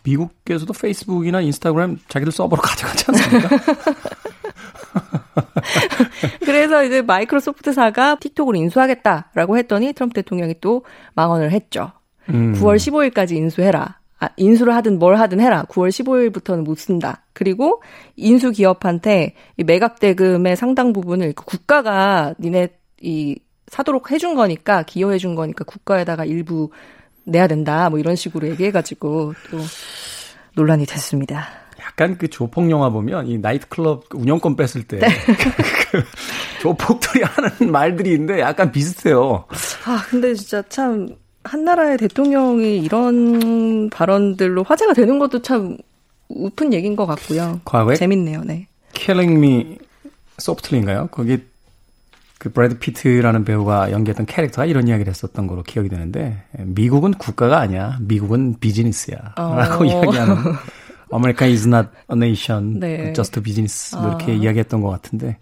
미국에서도 0.03 0.71
페이스북이나 0.73 1.41
인스타그램 1.41 1.97
자기들 2.09 2.31
서버로 2.31 2.61
가져가지 2.69 3.05
않습니까? 3.07 3.49
그래서 6.45 6.83
이제 6.83 7.01
마이크로소프트사가 7.01 8.17
틱톡을 8.19 8.55
인수하겠다라고 8.55 9.57
했더니 9.57 9.93
트럼프 9.93 10.13
대통령이 10.13 10.55
또 10.61 10.83
망언을 11.15 11.51
했죠. 11.51 11.91
음. 12.29 12.53
9월 12.53 12.77
15일까지 12.77 13.31
인수해라. 13.31 13.99
아, 14.19 14.29
인수를 14.35 14.73
하든 14.75 14.97
뭘 14.97 15.17
하든 15.17 15.39
해라. 15.39 15.65
9월 15.69 15.89
15일부터는 15.89 16.63
못 16.63 16.77
쓴다. 16.77 17.23
그리고 17.33 17.81
인수 18.15 18.51
기업한테 18.51 19.35
이 19.57 19.63
매각 19.63 19.99
대금의 19.99 20.55
상당 20.55 20.91
부분을 20.91 21.33
그 21.33 21.45
국가가 21.45 22.33
니네 22.39 22.69
이 23.01 23.37
사도록 23.67 24.11
해준 24.11 24.33
거니까 24.33 24.83
기여해준 24.83 25.35
거니까 25.35 25.63
국가에다가 25.65 26.25
일부 26.25 26.71
내야 27.25 27.47
된다. 27.47 27.89
뭐 27.89 27.99
이런 27.99 28.15
식으로 28.15 28.47
얘기해가지고 28.49 29.33
또 29.51 29.57
논란이 30.55 30.85
됐습니다. 30.85 31.47
약간 31.79 32.17
그 32.17 32.27
조폭 32.27 32.69
영화 32.71 32.89
보면 32.89 33.27
이 33.27 33.37
나이트클럽 33.37 34.05
운영권 34.13 34.55
뺏을 34.55 34.83
때 34.87 34.97
네. 34.97 35.07
그 35.91 36.03
조폭들이 36.61 37.23
하는 37.23 37.71
말들이 37.71 38.13
있는데 38.13 38.39
약간 38.39 38.71
비슷해요. 38.71 39.45
아 39.85 40.03
근데 40.09 40.33
진짜 40.33 40.61
참 40.69 41.07
한 41.47 41.63
나라의 41.63 41.97
대통령이 41.97 42.79
이런 42.79 43.89
발언들로 43.89 44.63
화제가 44.63 44.93
되는 44.93 45.17
것도 45.19 45.41
참 45.41 45.77
웃픈 46.29 46.73
얘기인 46.73 46.95
것 46.95 47.05
같고요. 47.05 47.61
과거에 47.65 47.95
재밌네요. 47.95 48.43
네. 48.43 48.67
Killing 48.93 49.37
Me 49.37 49.77
Softly인가요? 50.39 51.07
거기 51.11 51.39
그 52.37 52.51
브래드 52.51 52.77
피트라는 52.77 53.45
배우가 53.45 53.91
연기했던 53.91 54.25
캐릭터가 54.25 54.65
이런 54.65 54.87
이야기를 54.87 55.09
했었던 55.09 55.47
걸로 55.47 55.63
기억이 55.63 55.89
되는데 55.89 56.43
미국은 56.59 57.13
국가가 57.13 57.59
아니야. 57.59 57.97
미국은 58.01 58.57
비즈니스야. 58.59 59.33
어. 59.37 59.55
라고 59.55 59.85
이야기하는 59.85 60.35
America 61.13 61.51
is 61.51 61.67
not 61.67 61.89
a 62.11 62.15
nation, 62.15 62.79
네. 62.79 63.13
just 63.13 63.39
a 63.39 63.43
business. 63.43 63.95
뭐 63.95 64.09
이렇게 64.09 64.33
아. 64.33 64.35
이야기했던 64.35 64.81
것 64.81 64.89
같은데 64.89 65.37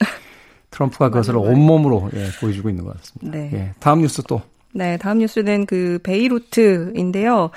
트럼프가 0.71 1.09
그것을 1.09 1.35
온몸으로 1.35 2.09
예, 2.13 2.29
보여주고 2.39 2.69
있는 2.69 2.85
것 2.85 2.97
같습니다. 2.97 3.37
네. 3.37 3.49
예, 3.53 3.71
다음 3.79 4.01
뉴스 4.01 4.21
또 4.23 4.41
네, 4.77 4.97
다음 4.97 5.19
뉴스는 5.19 5.67
그 5.67 5.99
베이루트인데요. 6.03 7.49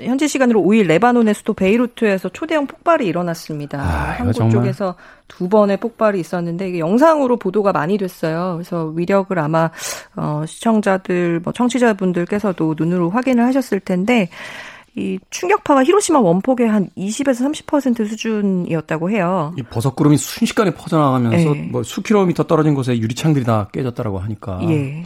현지 0.00 0.26
시간으로 0.26 0.62
5일 0.62 0.86
레바논의 0.86 1.34
수도 1.34 1.52
베이루트에서 1.52 2.30
초대형 2.30 2.66
폭발이 2.66 3.06
일어났습니다. 3.06 3.78
아, 3.78 4.14
한국 4.16 4.32
정말... 4.32 4.52
쪽에서 4.52 4.94
두 5.28 5.50
번의 5.50 5.76
폭발이 5.76 6.18
있었는데 6.18 6.70
이게 6.70 6.78
영상으로 6.78 7.36
보도가 7.36 7.72
많이 7.72 7.98
됐어요. 7.98 8.54
그래서 8.54 8.86
위력을 8.86 9.38
아마 9.38 9.70
어 10.16 10.44
시청자들 10.46 11.40
뭐 11.40 11.52
청취자분들께서도 11.52 12.74
눈으로 12.78 13.10
확인을 13.10 13.44
하셨을 13.44 13.80
텐데 13.80 14.30
이 14.94 15.18
충격파가 15.28 15.84
히로시마 15.84 16.20
원폭의 16.20 16.68
한 16.68 16.88
20에서 16.96 17.66
30% 17.66 18.08
수준이었다고 18.08 19.10
해요. 19.10 19.52
이 19.58 19.62
버섯구름이 19.62 20.16
순식간에 20.16 20.70
퍼져나가면서 20.70 21.52
네. 21.52 21.68
뭐 21.70 21.82
수킬로미터 21.82 22.44
떨어진 22.44 22.74
곳에 22.74 22.96
유리창들이 22.98 23.44
다 23.44 23.68
깨졌다라고 23.72 24.18
하니까. 24.20 24.58
예. 24.70 25.04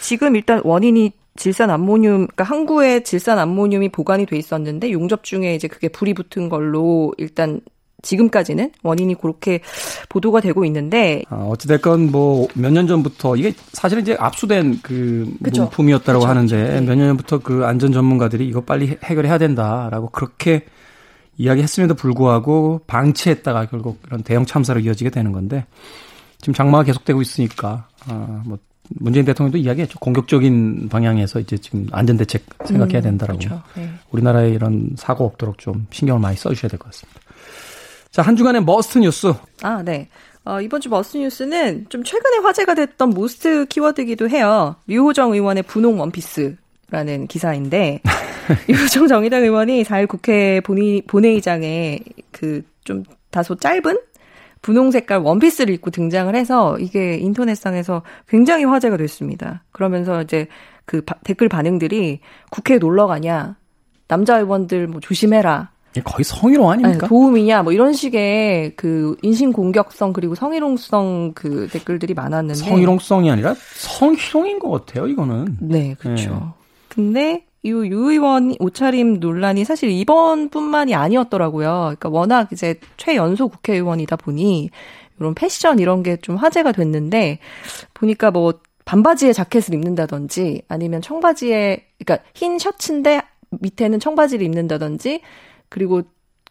지금 0.00 0.36
일단 0.36 0.60
원인이 0.64 1.12
질산 1.36 1.70
암모늄, 1.70 2.26
그러니까 2.28 2.44
항구에 2.44 3.02
질산 3.02 3.38
암모늄이 3.38 3.90
보관이 3.90 4.26
돼 4.26 4.36
있었는데 4.38 4.90
용접 4.92 5.22
중에 5.24 5.54
이제 5.54 5.68
그게 5.68 5.88
불이 5.88 6.14
붙은 6.14 6.48
걸로 6.48 7.12
일단 7.18 7.60
지금까지는 8.02 8.70
원인이 8.82 9.16
그렇게 9.16 9.60
보도가 10.08 10.40
되고 10.40 10.64
있는데 10.64 11.22
아, 11.28 11.36
어찌됐건 11.36 12.10
뭐 12.12 12.46
몇 12.54 12.70
년 12.72 12.86
전부터 12.86 13.36
이게 13.36 13.52
사실은 13.72 14.02
이제 14.02 14.16
압수된 14.18 14.80
그 14.82 15.28
그쵸? 15.42 15.62
문품이었다고 15.62 16.20
그쵸? 16.20 16.28
하는데 16.28 16.56
네. 16.56 16.80
몇년 16.82 17.08
전부터 17.08 17.40
그 17.40 17.64
안전 17.66 17.92
전문가들이 17.92 18.46
이거 18.46 18.60
빨리 18.60 18.96
해결해야 19.02 19.38
된다라고 19.38 20.10
그렇게 20.10 20.64
이야기했음에도 21.36 21.94
불구하고 21.94 22.82
방치했다가 22.86 23.66
결국 23.66 23.98
이런 24.06 24.22
대형 24.22 24.46
참사로 24.46 24.80
이어지게 24.80 25.10
되는 25.10 25.32
건데 25.32 25.66
지금 26.38 26.54
장마가 26.54 26.84
계속되고 26.84 27.20
있으니까 27.20 27.88
아, 28.06 28.42
뭐 28.46 28.58
문재인 28.90 29.24
대통령도 29.26 29.58
이야기했죠. 29.58 29.98
공격적인 29.98 30.88
방향에서 30.88 31.40
이제 31.40 31.56
지금 31.58 31.86
안전 31.92 32.16
대책 32.16 32.44
생각해야 32.64 33.00
음, 33.00 33.02
된다라고. 33.02 33.38
음, 33.38 33.48
그렇죠. 33.48 33.62
네. 33.76 33.90
우리나라에 34.10 34.50
이런 34.50 34.90
사고 34.96 35.24
없도록 35.24 35.58
좀 35.58 35.86
신경을 35.90 36.20
많이 36.20 36.36
써주셔야 36.36 36.68
될 36.68 36.78
것 36.78 36.86
같습니다. 36.90 37.20
자, 38.10 38.22
한 38.22 38.36
주간의 38.36 38.64
Must 38.64 38.98
뉴스. 38.98 39.32
아, 39.62 39.82
네. 39.82 40.08
어, 40.44 40.60
이번 40.60 40.80
주 40.80 40.88
Must 40.88 41.18
뉴스는 41.18 41.86
좀 41.88 42.04
최근에 42.04 42.38
화제가 42.38 42.74
됐던 42.74 43.10
Most 43.10 43.66
키워드이기도 43.66 44.28
해요. 44.30 44.76
류호정 44.86 45.32
의원의 45.32 45.64
분홍 45.64 45.98
원피스라는 46.00 47.26
기사인데, 47.28 48.00
류호정 48.68 49.08
정의당 49.08 49.42
의원이 49.42 49.82
4일 49.82 50.08
국회 50.08 50.60
본의, 50.60 51.02
본회의장에 51.06 51.98
그 52.32 52.62
좀 52.86 53.02
다소 53.30 53.54
짧은 53.56 53.98
분홍 54.66 54.90
색깔 54.90 55.18
원피스를 55.18 55.72
입고 55.74 55.92
등장을 55.92 56.34
해서 56.34 56.76
이게 56.80 57.18
인터넷상에서 57.18 58.02
굉장히 58.26 58.64
화제가 58.64 58.96
됐습니다. 58.96 59.62
그러면서 59.70 60.22
이제 60.22 60.48
그 60.84 61.02
바, 61.02 61.14
댓글 61.22 61.48
반응들이 61.48 62.18
국회에 62.50 62.78
놀러 62.78 63.06
가냐, 63.06 63.54
남자 64.08 64.38
의원들 64.38 64.88
뭐 64.88 64.98
조심해라. 64.98 65.70
거의 66.02 66.24
성희롱 66.24 66.68
아닙니까? 66.68 66.98
아니, 67.02 67.08
도움이냐, 67.08 67.62
뭐 67.62 67.72
이런 67.72 67.92
식의 67.92 68.74
그 68.74 69.16
인신 69.22 69.52
공격성 69.52 70.12
그리고 70.12 70.34
성희롱성 70.34 71.32
그 71.36 71.68
댓글들이 71.70 72.14
많았는데. 72.14 72.58
성희롱성이 72.58 73.30
아니라 73.30 73.54
성희롱인 73.76 74.58
것 74.58 74.70
같아요, 74.70 75.06
이거는. 75.06 75.58
네, 75.60 75.94
그렇죠. 75.96 76.30
네. 76.30 76.40
근데 76.88 77.45
이유 77.66 78.10
의원 78.10 78.54
옷차림 78.58 79.20
논란이 79.20 79.64
사실 79.64 79.90
이번뿐만이 79.90 80.94
아니었더라고요. 80.94 81.94
그러니까 81.98 82.08
워낙 82.08 82.52
이제 82.52 82.78
최연소 82.96 83.48
국회의원이다 83.48 84.16
보니 84.16 84.70
이런 85.18 85.34
패션 85.34 85.78
이런 85.78 86.02
게 86.02 86.16
좀 86.22 86.36
화제가 86.36 86.72
됐는데 86.72 87.38
보니까 87.94 88.30
뭐 88.30 88.54
반바지에 88.84 89.32
자켓을 89.32 89.74
입는다든지 89.74 90.62
아니면 90.68 91.02
청바지에 91.02 91.84
그러니까 91.98 92.28
흰 92.34 92.58
셔츠인데 92.58 93.20
밑에는 93.50 93.98
청바지를 94.00 94.46
입는다든지 94.46 95.20
그리고 95.68 96.02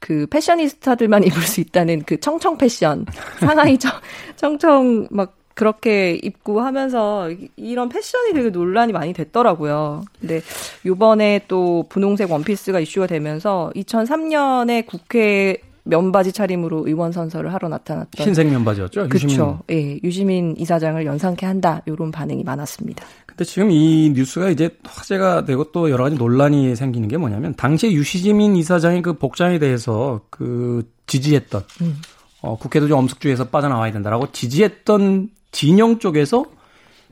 그 0.01 0.28
패셔니스타들만 0.30 1.23
입을 1.28 1.41
수 1.41 1.62
있다는 1.62 2.04
그 2.04 2.19
청청 2.19 2.58
패션 2.58 3.06
상하이 3.39 3.78
청, 3.78 3.91
청청 4.36 5.08
막 5.12 5.38
그렇게 5.56 6.20
입고 6.22 6.62
하면서 6.62 7.30
이런 7.56 7.89
패션이 7.89 8.34
되게 8.34 8.50
논란이 8.50 8.91
많이 8.91 9.13
됐더라고요. 9.13 10.04
근데 10.20 10.41
요번에 10.86 11.41
또 11.48 11.86
분홍색 11.89 12.30
원피스가 12.30 12.82
이슈가 12.82 13.08
되면서 13.08 13.72
2003년에 13.76 14.86
국회 14.86 15.58
면바지 15.86 16.34
차림으로 16.34 16.88
의원 16.88 17.12
선서를 17.12 17.54
하러 17.54 17.70
나타났던 17.70 18.26
흰색 18.26 18.48
면바지였죠. 18.50 19.08
그렇죠. 19.08 19.62
예, 19.72 20.00
유시민 20.04 20.56
이사장을 20.58 21.06
연상케 21.06 21.46
한다. 21.46 21.82
이런 21.86 22.12
반응이 22.12 22.44
많았습니다. 22.44 23.06
근데 23.26 23.46
지금 23.46 23.72
이 23.72 24.12
뉴스가 24.13 24.50
이제 24.50 24.72
화제가 24.84 25.46
되고 25.46 25.72
또 25.72 25.89
여러 25.89 26.04
가지 26.06 26.15
논란이 26.15 26.76
생기는 26.76 27.08
게 27.08 27.18
뭐냐면 27.18 27.54
당시에 27.56 27.91
유시민 27.91 28.56
이사장의 28.56 29.04
그 29.04 29.13
복장에 29.13 29.60
대해서 29.60 30.22
그 30.30 30.89
지지했던 31.08 31.63
음. 31.82 32.02
어, 32.41 32.58
국회도 32.58 32.88
좀 32.88 33.00
엄숙주의에서 33.00 33.46
빠져나와야 33.46 33.91
된다라고 33.91 34.32
지지했던 34.32 35.30
진영 35.56 36.00
쪽에서 36.00 36.46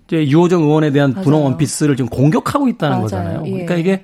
이제 0.06 0.28
유호정 0.28 0.64
의원에 0.64 0.92
대한 0.92 1.14
맞아요. 1.14 1.24
분홍 1.24 1.46
원피스를 1.46 1.96
지금 1.96 2.10
공격하고 2.10 2.68
있다는 2.68 2.98
맞아요. 2.98 3.04
거잖아요. 3.04 3.44
예. 3.46 3.52
그러니까 3.52 3.76
이게 3.76 4.04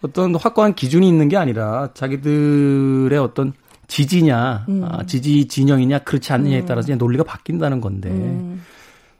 어떤 0.00 0.34
확고한 0.34 0.74
기준이 0.74 1.06
있는 1.06 1.28
게 1.28 1.36
아니라 1.36 1.90
자기들의 1.92 3.18
어떤 3.18 3.52
지지냐, 3.86 4.64
음. 4.70 4.82
아, 4.84 5.04
지지 5.04 5.46
진영이냐, 5.46 6.00
그렇지 6.00 6.32
않느냐에 6.32 6.60
음. 6.60 6.66
따라서 6.66 6.94
논리가 6.94 7.22
바뀐다는 7.24 7.82
건데. 7.82 8.08
음. 8.08 8.62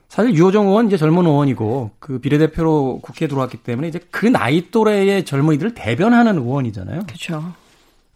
사실 0.09 0.35
유호정 0.35 0.69
의원 0.69 0.87
이제 0.87 0.97
젊은 0.97 1.27
의원이고 1.27 1.91
그 1.99 2.19
비례대표로 2.21 3.01
국회에 3.03 3.29
들어왔기 3.29 3.59
때문에 3.59 3.89
이제 3.89 4.01
그 4.11 4.25
나이 4.25 4.71
또래의 4.71 5.27
젊은이들을 5.27 5.75
대변하는 5.75 6.39
의원이잖아요. 6.39 7.03
그렇죠. 7.07 7.53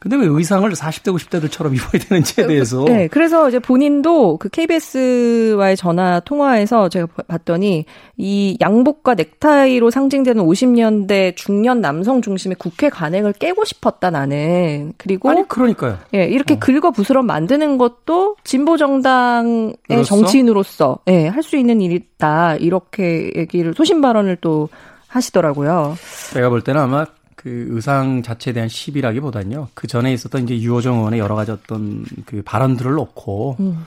근데 0.00 0.16
왜 0.16 0.26
의상을 0.26 0.68
40대, 0.72 1.14
50대들처럼 1.14 1.76
입어야 1.76 2.02
되는지에 2.08 2.46
대해서. 2.46 2.84
네, 2.84 3.06
그래서 3.08 3.48
이제 3.50 3.58
본인도 3.58 4.38
그 4.38 4.48
KBS와의 4.48 5.76
전화 5.76 6.20
통화에서 6.20 6.88
제가 6.88 7.06
봤더니 7.28 7.84
이 8.16 8.56
양복과 8.62 9.14
넥타이로 9.14 9.90
상징되는 9.90 10.42
50년대 10.42 11.36
중년 11.36 11.82
남성 11.82 12.22
중심의 12.22 12.56
국회 12.58 12.88
관행을 12.88 13.34
깨고 13.34 13.66
싶었다 13.66 14.10
나는. 14.10 14.94
그리고. 14.96 15.28
아니, 15.28 15.46
그러니까요. 15.46 15.98
예, 16.14 16.24
이렇게 16.24 16.54
어. 16.54 16.58
긁어 16.58 16.90
부스럼 16.90 17.26
만드는 17.26 17.76
것도 17.76 18.36
진보 18.42 18.78
정당의 18.78 19.76
정치인으로서 20.06 21.00
예, 21.08 21.26
할 21.28 21.42
수 21.42 21.56
있는 21.56 21.80
일이다. 21.80 22.56
이렇게 22.56 23.32
얘기를 23.34 23.74
소신 23.74 24.00
발언을 24.00 24.36
또 24.40 24.68
하시더라고요. 25.08 25.96
제가 26.32 26.48
볼 26.48 26.62
때는 26.62 26.80
아마 26.80 27.04
그 27.40 27.66
의상 27.70 28.22
자체에 28.22 28.52
대한 28.52 28.68
시비라기보다는요. 28.68 29.68
그 29.74 29.86
전에 29.86 30.12
있었던 30.12 30.44
이제 30.44 30.60
유호정 30.60 30.98
의원의 30.98 31.20
여러 31.20 31.34
가지 31.34 31.50
어떤 31.50 32.04
그 32.26 32.42
발언들을 32.42 32.92
놓고 32.92 33.56
음. 33.60 33.86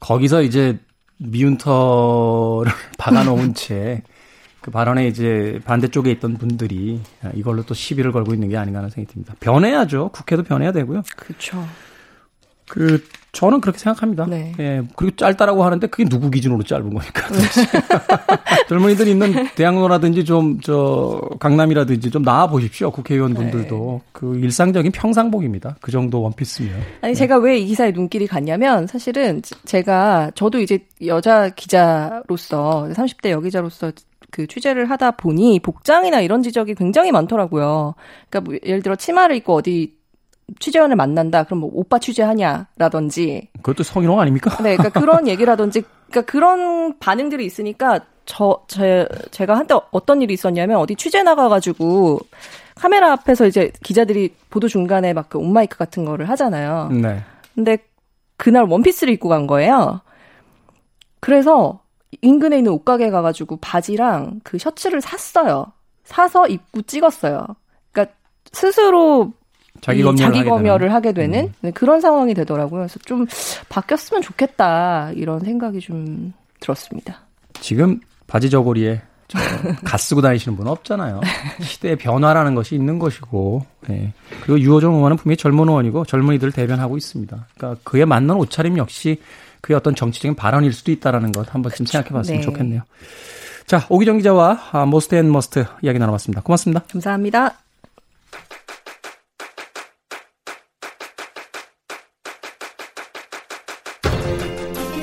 거기서 0.00 0.42
이제 0.42 0.78
미운터를 1.18 2.72
박아놓은 2.98 3.54
채 3.54 4.02
그 4.66 4.72
발언에 4.72 5.06
이제 5.06 5.60
반대쪽에 5.64 6.10
있던 6.10 6.38
분들이 6.38 7.00
이걸로 7.34 7.62
또 7.62 7.72
시비를 7.72 8.10
걸고 8.10 8.34
있는 8.34 8.48
게 8.48 8.56
아닌가 8.56 8.80
하는 8.80 8.90
생각이 8.90 9.12
듭니다. 9.12 9.36
변해야죠. 9.38 10.08
국회도 10.08 10.42
변해야 10.42 10.72
되고요. 10.72 11.02
그렇죠. 11.14 11.64
그 12.68 13.02
저는 13.32 13.60
그렇게 13.60 13.78
생각합니다. 13.78 14.24
네. 14.26 14.52
예, 14.58 14.82
그리고 14.96 15.14
짧다라고 15.16 15.62
하는데 15.62 15.86
그게 15.88 16.08
누구 16.08 16.30
기준으로 16.30 16.62
짧은 16.62 16.92
거니까. 16.94 17.28
젊은이들 18.68 19.08
있는 19.08 19.46
대학로라든지 19.54 20.24
좀 20.24 20.58
저 20.62 21.20
강남이라든지 21.38 22.10
좀 22.10 22.22
나와 22.24 22.46
보십시오. 22.46 22.90
국회의원분들도 22.90 24.00
네. 24.02 24.08
그 24.12 24.36
일상적인 24.38 24.90
평상복입니다. 24.92 25.76
그 25.80 25.90
정도 25.92 26.22
원피스면. 26.22 26.72
아니 27.02 27.12
네. 27.12 27.18
제가 27.18 27.36
왜 27.38 27.56
이 27.56 27.66
기사에 27.66 27.90
눈길이 27.92 28.26
갔냐면 28.26 28.86
사실은 28.86 29.40
제가 29.64 30.30
저도 30.34 30.60
이제 30.60 30.78
여자 31.06 31.48
기자로서 31.50 32.88
30대 32.92 33.30
여기자로서 33.30 33.92
그 34.30 34.46
취재를 34.46 34.90
하다 34.90 35.12
보니 35.12 35.60
복장이나 35.60 36.20
이런 36.20 36.42
지적이 36.42 36.74
굉장히 36.74 37.12
많더라고요. 37.12 37.94
그러니까 38.28 38.50
뭐 38.50 38.58
예를 38.64 38.82
들어 38.82 38.96
치마를 38.96 39.36
입고 39.36 39.54
어디 39.54 39.95
취재원을 40.60 40.96
만난다. 40.96 41.44
그럼 41.44 41.60
뭐 41.60 41.70
오빠 41.72 41.98
취재하냐라든지. 41.98 43.48
그것도 43.62 43.82
성희롱 43.82 44.20
아닙니까? 44.20 44.50
네, 44.62 44.76
그러니까 44.76 45.00
그런 45.00 45.26
얘기라든지, 45.28 45.82
그러니까 46.08 46.30
그런 46.30 46.98
반응들이 46.98 47.44
있으니까 47.44 48.00
저, 48.24 48.64
제, 48.68 49.08
제가 49.30 49.56
한때 49.56 49.74
어떤 49.90 50.22
일이 50.22 50.34
있었냐면 50.34 50.78
어디 50.78 50.96
취재 50.96 51.22
나가 51.22 51.48
가지고 51.48 52.20
카메라 52.74 53.12
앞에서 53.12 53.46
이제 53.46 53.72
기자들이 53.82 54.34
보도 54.50 54.68
중간에 54.68 55.12
막 55.12 55.28
그 55.28 55.38
온마이크 55.38 55.76
같은 55.78 56.04
거를 56.04 56.28
하잖아요. 56.30 56.90
네. 56.90 57.22
근데 57.54 57.78
그날 58.36 58.64
원피스를 58.64 59.12
입고 59.14 59.28
간 59.28 59.46
거예요. 59.46 60.00
그래서 61.20 61.80
인근에 62.22 62.58
있는 62.58 62.72
옷가게 62.72 63.10
가 63.10 63.22
가지고 63.22 63.56
바지랑 63.56 64.40
그 64.44 64.58
셔츠를 64.58 65.00
샀어요. 65.00 65.66
사서 66.04 66.46
입고 66.46 66.82
찍었어요. 66.82 67.46
그러니까 67.92 68.14
스스로 68.52 69.32
자기 69.80 70.02
검열을, 70.02 70.16
자기 70.16 70.38
하게, 70.38 70.50
검열을 70.50 70.78
되는. 70.80 70.94
하게 70.94 71.12
되는 71.12 71.44
음. 71.44 71.52
네, 71.60 71.70
그런 71.70 72.00
상황이 72.00 72.34
되더라고요. 72.34 72.80
그래서 72.80 72.98
좀 73.04 73.26
바뀌었으면 73.68 74.22
좋겠다 74.22 75.12
이런 75.14 75.40
생각이 75.40 75.80
좀 75.80 76.32
들었습니다. 76.60 77.20
지금 77.60 78.00
바지 78.26 78.50
저고리에 78.50 79.00
가 79.84 79.96
쓰고 79.98 80.20
다니시는 80.20 80.56
분은 80.56 80.70
없잖아요. 80.70 81.20
시대의 81.60 81.96
변화라는 81.96 82.54
것이 82.54 82.74
있는 82.74 82.98
것이고, 82.98 83.64
예. 83.90 84.12
그리고 84.42 84.60
류호정 84.60 84.94
의원은 84.94 85.16
분명히 85.16 85.36
젊은 85.36 85.68
의원이고 85.68 86.04
젊은이들을 86.04 86.52
대변하고 86.52 86.96
있습니다. 86.96 87.46
그러니까 87.56 87.80
그에 87.84 88.04
맞는 88.04 88.36
옷차림 88.36 88.78
역시 88.78 89.20
그의 89.60 89.76
어떤 89.76 89.94
정치적인 89.94 90.36
발언일 90.36 90.72
수도 90.72 90.92
있다라는 90.92 91.32
것 91.32 91.52
한번 91.52 91.72
좀 91.72 91.86
생각해봤으면 91.86 92.40
네. 92.40 92.44
좋겠네요. 92.44 92.82
자, 93.66 93.84
오기정 93.88 94.18
기자와 94.18 94.60
아, 94.70 94.84
Most 94.86 95.16
and 95.16 95.30
Must 95.30 95.66
이야기 95.82 95.98
나눠봤습니다. 95.98 96.42
고맙습니다. 96.42 96.84
감사합니다. 96.90 97.65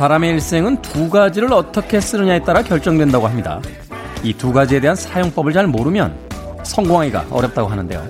사람의 0.00 0.30
일생은 0.30 0.80
두 0.80 1.10
가지를 1.10 1.52
어떻게 1.52 2.00
쓰느냐에 2.00 2.42
따라 2.42 2.62
결정된다고 2.62 3.26
합니다. 3.26 3.60
이 4.22 4.32
두 4.32 4.50
가지에 4.50 4.80
대한 4.80 4.96
사용법을 4.96 5.52
잘 5.52 5.66
모르면 5.66 6.16
성공하기가 6.62 7.26
어렵다고 7.30 7.68
하는데요. 7.68 8.08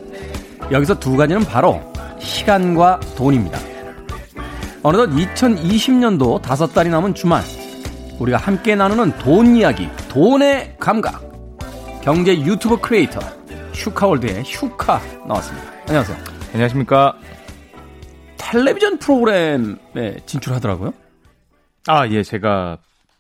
여기서 0.71 1.01
두 1.01 1.17
가지는 1.17 1.45
바로 1.45 1.83
시간과 2.21 3.01
돈입니다. 3.17 3.59
어느덧 4.85 5.11
2020년도 5.11 6.41
다섯 6.41 6.69
달이 6.69 6.91
남은 6.91 7.15
주말, 7.15 7.43
우리가 8.21 8.39
함께 8.39 8.77
나누는 8.77 9.19
돈 9.19 9.57
이야기, 9.57 9.89
돈의 10.11 10.77
감각. 10.79 11.21
경제 12.03 12.39
유튜브 12.39 12.77
크리에이터, 12.77 13.19
슈카월드의 13.73 14.45
슈카 14.45 15.01
나왔습니다. 15.27 15.67
안녕하세요. 15.89 16.17
안녕하십니까. 16.53 17.17
텔레비전 18.37 18.99
프로그램에 19.01 20.19
진출하더라고요. 20.25 20.93
아, 21.87 22.07
예, 22.09 22.23
제가 22.23 22.79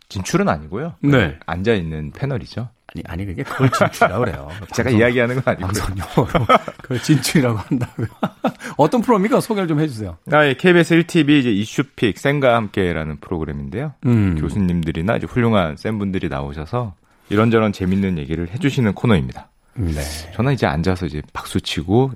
진출은 0.09 0.49
아니고요. 0.49 0.94
네. 1.01 1.38
앉아 1.46 1.75
있는 1.75 2.11
패널이죠. 2.11 2.68
아니, 2.92 3.05
아니, 3.07 3.25
그게 3.25 3.42
그걸 3.44 3.70
진출이라고 3.70 4.25
그래요. 4.25 4.49
제가 4.75 4.90
이야기하는 4.90 5.37
건 5.37 5.55
아니고요. 5.55 5.66
방송 5.66 5.96
용어로 5.96 6.46
그걸 6.83 7.01
진출이라고 7.01 7.59
한다고요. 7.59 8.09
어떤 8.77 9.01
프로입니까? 9.01 9.40
소개를 9.40 9.68
좀 9.68 9.81
해주세요. 9.81 10.18
아, 10.33 10.44
예, 10.46 10.55
KBS 10.55 10.96
1TV 10.96 11.40
이제 11.40 11.51
이슈픽 11.53 12.18
쌤과 12.18 12.57
함께라는 12.57 13.18
프로그램인데요. 13.20 13.94
음. 14.07 14.37
교수님들이나 14.40 15.16
이제 15.16 15.27
훌륭한 15.27 15.77
쌤 15.77 15.99
분들이 15.99 16.29
나오셔서 16.29 16.94
이런저런 17.29 17.73
재밌는 17.73 18.18
얘기를 18.18 18.49
해주시는 18.51 18.94
코너입니다. 18.94 19.49
네. 19.75 20.01
저는 20.35 20.53
이제 20.53 20.66
앉아서 20.66 21.07
이제 21.07 21.23
박수 21.33 21.61
치고 21.61 22.12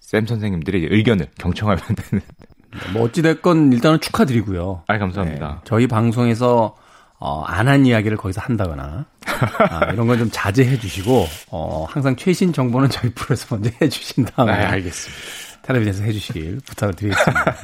쌤 0.00 0.26
선생님들의 0.26 0.88
의견을 0.90 1.28
경청하면 1.38 1.82
되는. 1.96 2.24
뭐 2.92 3.02
어찌됐건 3.04 3.72
일단은 3.72 4.00
축하드리고요. 4.00 4.82
아, 4.86 4.98
감사합니다. 4.98 5.48
네. 5.48 5.54
저희 5.64 5.86
방송에서 5.86 6.76
어, 7.18 7.42
안 7.44 7.66
한 7.68 7.86
이야기를 7.86 8.16
거기서 8.18 8.40
한다거나 8.42 9.06
아, 9.70 9.86
이런 9.92 10.06
건 10.06 10.18
좀 10.18 10.28
자제해 10.30 10.78
주시고 10.78 11.26
어, 11.50 11.86
항상 11.88 12.14
최신 12.16 12.52
정보는 12.52 12.90
저희 12.90 13.10
프로에서 13.12 13.46
먼저 13.56 13.70
해 13.80 13.88
주신 13.88 14.24
다음에 14.24 14.52
아, 14.52 14.70
알겠습니다. 14.72 15.22
텔레비전에서 15.62 16.04
해주시길 16.04 16.60
부탁을 16.64 16.94
드리겠습니다. 16.94 17.56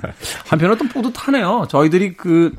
한편으로 0.49 0.77
또 0.77 0.89
뿌듯하네요. 0.89 1.67
저희들이 1.71 2.17
그, 2.17 2.53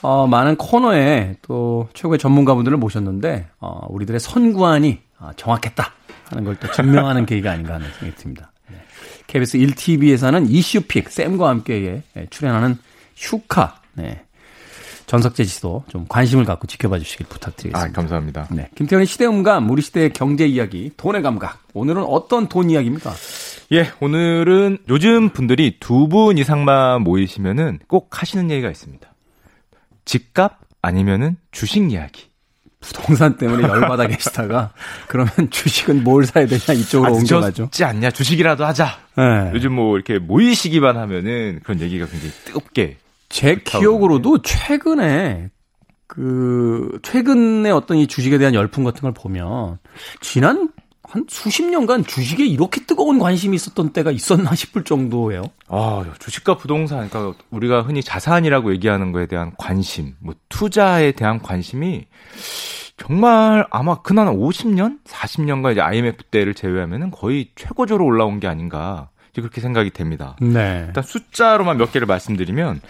어, 0.00 0.26
많은 0.26 0.56
코너에 0.56 1.36
또 1.42 1.88
최고의 1.92 2.18
전문가분들을 2.18 2.78
모셨는데, 2.78 3.48
어, 3.60 3.86
우리들의 3.90 4.18
선구안이 4.20 5.00
어, 5.18 5.30
정확했다 5.36 5.92
하는 6.30 6.44
걸 6.44 6.56
또 6.56 6.70
증명하는 6.72 7.26
계기가 7.26 7.52
아닌가 7.52 7.74
하는 7.74 7.86
생각이 7.98 8.14
듭니다. 8.22 8.52
네. 9.26 9.32
KBS 9.32 9.58
1TV에서는 9.58 10.50
이슈픽, 10.50 11.10
쌤과 11.10 11.48
함께 11.48 12.02
예, 12.16 12.26
출연하는 12.30 12.78
슈카, 13.14 13.80
네. 13.94 14.22
전석재 15.06 15.44
씨도 15.44 15.84
좀 15.88 16.06
관심을 16.08 16.44
갖고 16.44 16.66
지켜봐 16.66 16.98
주시길 16.98 17.26
아, 17.26 17.28
부탁드리겠습니다. 17.28 17.92
감사합니다. 18.00 18.48
네. 18.52 18.70
김태현의 18.74 19.06
시대음감, 19.06 19.68
우리 19.70 19.82
시대의 19.82 20.12
경제 20.14 20.46
이야기, 20.46 20.90
돈의 20.96 21.22
감각. 21.22 21.62
오늘은 21.74 22.02
어떤 22.04 22.48
돈 22.48 22.70
이야기입니까? 22.70 23.12
예, 23.72 23.90
오늘은 24.00 24.78
요즘 24.88 25.28
분들이 25.30 25.76
두 25.78 26.08
분 26.08 26.38
이상만 26.38 27.02
모이시면은 27.02 27.80
꼭 27.86 28.20
하시는 28.22 28.50
얘기가 28.50 28.70
있습니다. 28.70 29.06
집값 30.04 30.58
아니면은 30.80 31.36
주식 31.50 31.90
이야기. 31.90 32.26
부동산 32.84 33.36
때문에 33.36 33.62
열받아 33.66 34.06
계시다가 34.06 34.70
그러면 35.08 35.32
주식은 35.50 36.04
뭘 36.04 36.26
사야 36.26 36.46
되냐 36.46 36.78
이쪽으로 36.78 37.10
아, 37.10 37.14
옮겨가죠. 37.14 37.62
늦었지 37.64 37.84
않냐? 37.84 38.10
주식이라도 38.10 38.64
하자. 38.64 38.98
네. 39.16 39.50
요즘 39.54 39.72
뭐 39.72 39.96
이렇게 39.96 40.18
모이시기만 40.18 40.96
하면은 40.96 41.60
그런 41.62 41.80
얘기가 41.80 42.06
굉장히 42.06 42.32
뜨겁게. 42.44 42.98
제 43.28 43.56
기억으로도 43.56 44.42
최근에 44.42 45.50
그 46.06 46.98
최근에 47.02 47.70
어떤 47.70 47.96
이 47.96 48.06
주식에 48.06 48.38
대한 48.38 48.54
열풍 48.54 48.84
같은 48.84 49.00
걸 49.00 49.12
보면 49.12 49.78
지난 50.20 50.68
한 51.14 51.24
수십 51.28 51.64
년간 51.64 52.06
주식에 52.06 52.44
이렇게 52.44 52.84
뜨거운 52.84 53.20
관심이 53.20 53.54
있었던 53.54 53.92
때가 53.92 54.10
있었나 54.10 54.52
싶을 54.56 54.82
정도예요. 54.82 55.44
아, 55.68 56.04
주식과 56.18 56.56
부동산, 56.56 57.08
그러니까 57.08 57.40
우리가 57.50 57.82
흔히 57.82 58.02
자산이라고 58.02 58.72
얘기하는 58.72 59.12
거에 59.12 59.26
대한 59.26 59.52
관심, 59.56 60.16
뭐 60.18 60.34
투자에 60.48 61.12
대한 61.12 61.38
관심이 61.38 62.06
정말 62.96 63.64
아마 63.70 64.02
그날 64.02 64.26
50년, 64.26 64.98
40년간 65.04 65.72
이제 65.72 65.80
IMF 65.80 66.24
때를 66.32 66.52
제외하면은 66.52 67.12
거의 67.12 67.52
최고조로 67.54 68.04
올라온 68.04 68.40
게 68.40 68.48
아닌가 68.48 69.10
그렇게 69.36 69.60
생각이 69.60 69.90
됩니다. 69.90 70.34
네. 70.40 70.84
일단 70.88 71.04
숫자로만 71.04 71.76
몇 71.76 71.92
개를 71.92 72.08
말씀드리면 72.08 72.80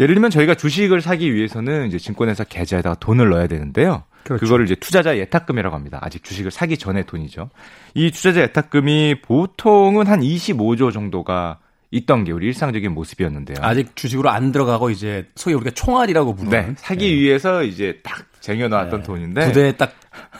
예를 0.00 0.14
들면 0.14 0.30
저희가 0.30 0.54
주식을 0.54 1.00
사기 1.00 1.32
위해서는 1.32 1.88
이제 1.88 1.98
증권회사 1.98 2.44
계좌에다가 2.44 2.96
돈을 2.96 3.30
넣어야 3.30 3.46
되는데요. 3.46 4.04
그렇죠. 4.24 4.44
그거를 4.44 4.64
이제 4.64 4.74
투자자 4.74 5.16
예탁금이라고 5.16 5.74
합니다. 5.74 5.98
아직 6.02 6.24
주식을 6.24 6.50
사기 6.50 6.76
전에 6.76 7.04
돈이죠. 7.04 7.50
이 7.94 8.10
투자자 8.10 8.40
예탁금이 8.42 9.20
보통은 9.22 10.06
한 10.06 10.20
25조 10.20 10.92
정도가 10.92 11.58
있던 11.90 12.24
게 12.24 12.32
우리 12.32 12.46
일상적인 12.46 12.92
모습이었는데요. 12.92 13.58
아직 13.60 13.94
주식으로 13.94 14.28
안 14.30 14.50
들어가고 14.50 14.90
이제 14.90 15.28
소위 15.36 15.54
우리가 15.54 15.70
총알이라고 15.70 16.34
부르는 16.34 16.66
네, 16.68 16.74
사기 16.76 17.16
위해서 17.20 17.62
이제 17.62 18.00
딱 18.02 18.26
쟁여놨던 18.40 19.00
네. 19.00 19.06
돈인데 19.06 19.46
부대에 19.46 19.72
딱 19.72 19.94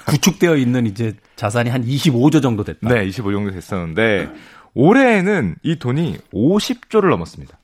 구축되어 0.07 0.57
있는 0.57 0.87
이제 0.87 1.15
자산이 1.37 1.71
한 1.71 1.85
25조 1.85 2.43
정도 2.43 2.65
됐다. 2.65 2.89
네, 2.89 3.07
25 3.07 3.33
정도 3.33 3.51
됐었는데 3.53 4.31
올해에는 4.75 5.57
이 5.63 5.77
돈이 5.79 6.19
50조를 6.33 7.09
넘었습니다. 7.11 7.59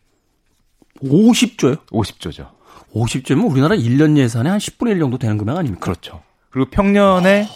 50조요? 1.03 1.87
50조죠. 1.87 2.49
50조면 2.95 3.51
우리나라 3.51 3.75
1년 3.77 4.17
예산의 4.17 4.51
한 4.51 4.59
10분의 4.59 4.91
1 4.93 4.99
정도 5.01 5.19
되는 5.19 5.39
금액 5.39 5.57
아닙니까? 5.57 5.81
그렇죠. 5.85 6.23
그리고 6.51 6.71
평년에 6.71 7.47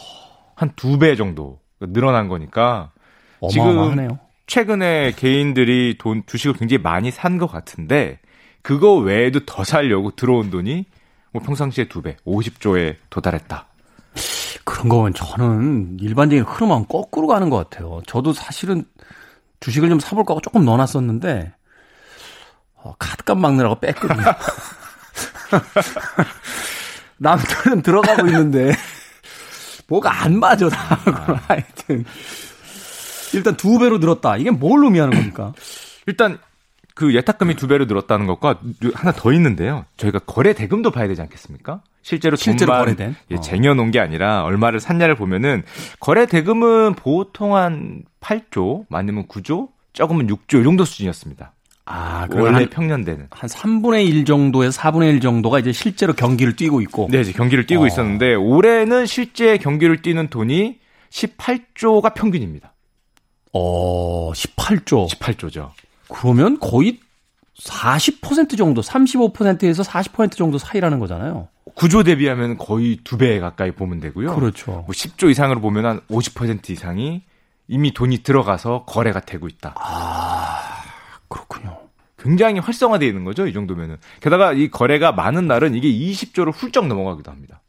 한 0.54 0.70
두 0.76 0.98
배 0.98 1.16
정도 1.16 1.58
늘어난 1.80 2.28
거니까 2.28 2.92
어마어마하네요. 3.40 4.18
최근에 4.46 5.12
개인들이 5.16 5.96
돈 5.98 6.22
주식을 6.26 6.54
굉장히 6.54 6.82
많이 6.82 7.10
산 7.10 7.38
것 7.38 7.46
같은데 7.50 8.20
그거 8.62 8.94
외에도 8.94 9.44
더 9.44 9.64
살려고 9.64 10.12
들어온 10.12 10.50
돈이 10.50 10.84
뭐 11.32 11.42
평상시에 11.42 11.88
두 11.88 12.00
배, 12.02 12.16
50조에 12.26 12.96
도달했다. 13.10 13.66
그런 14.64 14.88
거 14.88 14.96
보면 14.98 15.14
저는 15.14 15.96
일반적인 16.00 16.44
흐름하고 16.44 16.86
거꾸로 16.86 17.26
가는 17.26 17.50
것 17.50 17.56
같아요. 17.68 18.00
저도 18.06 18.32
사실은 18.32 18.84
주식을 19.60 19.88
좀 19.88 19.98
사볼까 19.98 20.32
하고 20.32 20.40
조금 20.40 20.64
넣어놨었는데 20.64 21.52
어, 22.76 22.94
카드값 22.98 23.36
막느라고 23.38 23.80
뺐거든요. 23.80 24.24
남들은 27.18 27.82
들어가고 27.82 28.26
있는데 28.26 28.72
뭐가 29.88 30.22
안 30.24 30.38
맞아 30.38 30.68
다. 30.68 30.98
하여튼 31.48 32.04
일단 33.32 33.56
두 33.56 33.78
배로 33.78 33.98
늘었다. 33.98 34.36
이게 34.36 34.50
뭘 34.50 34.84
의미하는 34.84 35.16
겁니까? 35.16 35.52
일단 36.06 36.38
그 36.94 37.14
예탁금이 37.14 37.56
두 37.56 37.66
배로 37.66 37.86
늘었다는 37.86 38.26
것과 38.26 38.60
하나 38.94 39.12
더 39.12 39.32
있는데요. 39.32 39.84
저희가 39.96 40.20
거래 40.20 40.52
대금도 40.52 40.92
봐야 40.92 41.08
되지 41.08 41.20
않겠습니까? 41.22 41.82
실제로 42.02 42.36
실제로 42.36 42.70
돈만 42.70 42.84
거래된 42.84 43.16
예, 43.30 43.36
어. 43.36 43.40
쟁여놓은 43.40 43.90
게 43.90 43.98
아니라 43.98 44.44
얼마를 44.44 44.78
샀냐를 44.78 45.16
보면은 45.16 45.64
거래 45.98 46.26
대금은 46.26 46.94
보통 46.94 47.56
한 47.56 48.02
8조, 48.20 48.84
많으면 48.88 49.26
9조, 49.26 49.70
적으면 49.92 50.28
6조 50.28 50.60
이 50.60 50.64
정도 50.64 50.84
수준이었습니다. 50.84 51.52
아, 51.86 52.26
원래 52.32 52.50
한, 52.58 52.68
평년대는. 52.70 53.26
한 53.30 53.48
3분의 53.50 54.06
1 54.08 54.24
정도에서 54.24 54.80
4분의 54.80 55.10
1 55.14 55.20
정도가 55.20 55.58
이제 55.58 55.72
실제로 55.72 56.12
경기를 56.14 56.56
뛰고 56.56 56.80
있고. 56.82 57.08
네, 57.10 57.20
이제 57.20 57.32
경기를 57.32 57.66
뛰고 57.66 57.82
어. 57.84 57.86
있었는데 57.86 58.34
올해는 58.34 59.06
실제 59.06 59.58
경기를 59.58 60.00
뛰는 60.02 60.28
돈이 60.28 60.78
18조가 61.10 62.14
평균입니다. 62.14 62.72
어, 63.52 64.32
18조. 64.32 65.08
18조죠. 65.10 65.70
그러면 66.08 66.58
거의 66.58 66.98
40% 67.60 68.56
정도, 68.58 68.80
35%에서 68.80 69.82
40% 69.82 70.32
정도 70.36 70.58
사이라는 70.58 70.98
거잖아요. 70.98 71.48
구조 71.76 72.02
대비하면 72.02 72.56
거의 72.58 72.98
두 73.04 73.16
배 73.16 73.38
가까이 73.40 73.70
보면 73.72 74.00
되고요. 74.00 74.34
그렇죠. 74.34 74.72
뭐 74.72 74.86
10조 74.88 75.30
이상으로 75.30 75.60
보면 75.60 75.86
한 75.86 76.00
50% 76.10 76.70
이상이 76.70 77.22
이미 77.68 77.94
돈이 77.94 78.18
들어가서 78.22 78.84
거래가 78.86 79.20
되고 79.20 79.46
있다. 79.48 79.74
그렇군요. 81.34 81.78
굉장히 82.18 82.60
활성화되어 82.60 83.08
있는 83.08 83.24
거죠, 83.24 83.46
이 83.46 83.52
정도면은. 83.52 83.96
게다가 84.20 84.52
이 84.52 84.70
거래가 84.70 85.10
많은 85.12 85.46
날은 85.48 85.74
이게 85.74 85.88
20조를 85.90 86.52
훌쩍 86.54 86.86
넘어가기도 86.86 87.30
합니다. 87.30 87.60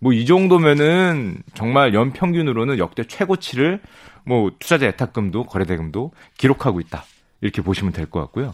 뭐 0.00 0.12
이 0.12 0.26
정도면은 0.26 1.38
정말 1.54 1.94
연평균으로는 1.94 2.78
역대 2.78 3.04
최고치를 3.04 3.80
뭐 4.24 4.50
투자자 4.58 4.86
예탁금도 4.86 5.44
거래대금도 5.44 6.12
기록하고 6.36 6.80
있다. 6.80 7.04
이렇게 7.40 7.62
보시면 7.62 7.92
될 7.92 8.06
것 8.10 8.20
같고요. 8.20 8.52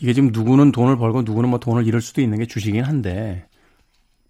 이게 0.00 0.12
지금 0.12 0.30
누구는 0.32 0.72
돈을 0.72 0.96
벌고 0.98 1.22
누구는 1.22 1.48
뭐 1.50 1.58
돈을 1.60 1.86
잃을 1.86 2.00
수도 2.00 2.20
있는 2.20 2.38
게 2.38 2.46
주식이긴 2.46 2.84
한데 2.84 3.46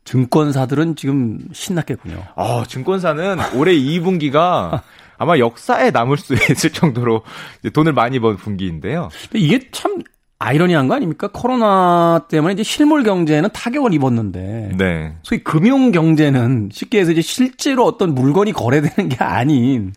증권사들은 0.05 0.96
지금 0.96 1.38
신났겠군요. 1.53 2.22
아, 2.37 2.64
증권사는 2.68 3.38
올해 3.57 3.72
2분기가 3.74 4.83
아마 5.18 5.38
역사에 5.38 5.90
남을 5.90 6.16
수 6.16 6.35
있을 6.50 6.70
정도로 6.70 7.22
이제 7.61 7.70
돈을 7.70 7.92
많이 7.92 8.18
번 8.18 8.37
분기인데요. 8.37 9.09
이게 9.35 9.68
참 9.70 10.03
아이러니한 10.38 10.88
거 10.88 10.94
아닙니까? 10.94 11.29
코로나 11.33 12.27
때문에 12.29 12.55
이제 12.55 12.62
실물 12.62 13.03
경제는 13.03 13.48
타격을 13.53 13.94
입었는데 13.94 14.72
네. 14.77 15.16
소위 15.22 15.42
금융 15.42 15.90
경제는 15.90 16.70
쉽게 16.72 17.00
해서 17.00 17.12
이제 17.12 17.22
실제로 17.22 17.85
어떤 17.87 18.14
물건이 18.14 18.53
거래되는 18.53 19.09
게 19.09 19.24
아닌 19.24 19.92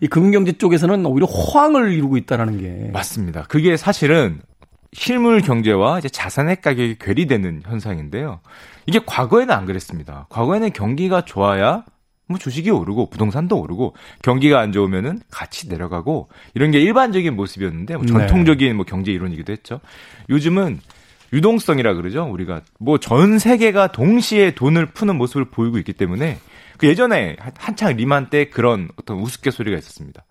이 0.00 0.06
금융 0.08 0.30
경제 0.32 0.52
쪽에서는 0.52 1.06
오히려 1.06 1.26
호황을 1.26 1.92
이루고 1.92 2.16
있다라는 2.18 2.58
게 2.60 2.90
맞습니다. 2.92 3.44
그게 3.48 3.76
사실은 3.76 4.40
실물 4.92 5.40
경제와 5.42 5.98
이제 5.98 6.08
자산의 6.08 6.60
가격이 6.60 6.96
괴리되는 6.98 7.62
현상인데요. 7.64 8.40
이게 8.86 9.00
과거에는 9.04 9.54
안 9.54 9.66
그랬습니다. 9.66 10.26
과거에는 10.30 10.72
경기가 10.72 11.22
좋아야 11.24 11.84
뭐 12.28 12.38
주식이 12.38 12.70
오르고 12.70 13.08
부동산도 13.10 13.58
오르고 13.58 13.94
경기가 14.22 14.60
안 14.60 14.70
좋으면은 14.72 15.20
같이 15.30 15.68
내려가고 15.68 16.28
이런 16.54 16.70
게 16.70 16.78
일반적인 16.80 17.34
모습이었는데 17.34 17.96
뭐 17.96 18.04
네. 18.04 18.12
전통적인 18.12 18.76
뭐 18.76 18.84
경제 18.84 19.10
이론이기도 19.12 19.52
했죠. 19.52 19.80
요즘은 20.28 20.80
유동성이라 21.32 21.94
그러죠. 21.94 22.24
우리가 22.30 22.60
뭐 22.78 22.98
전 22.98 23.38
세계가 23.38 23.92
동시에 23.92 24.52
돈을 24.54 24.86
푸는 24.92 25.16
모습을 25.16 25.46
보이고 25.46 25.78
있기 25.78 25.92
때문에 25.94 26.38
그 26.76 26.86
예전에 26.86 27.36
한- 27.38 27.52
한창 27.58 27.96
리만 27.96 28.30
때 28.30 28.48
그런 28.50 28.88
어떤 28.96 29.18
우스갯소리가 29.18 29.76
있었습니다. 29.78 30.24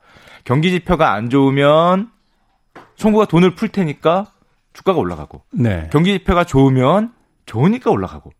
경기 0.43 0.71
지표가 0.71 1.13
안 1.13 1.29
좋으면 1.29 2.09
정부가 2.95 3.25
돈을 3.25 3.55
풀 3.55 3.69
테니까 3.69 4.27
주가가 4.73 4.99
올라가고 4.99 5.41
네. 5.51 5.89
경기 5.91 6.13
지표가 6.19 6.43
좋으면 6.45 7.11
좋으니까 7.45 7.89
올라가고. 7.91 8.31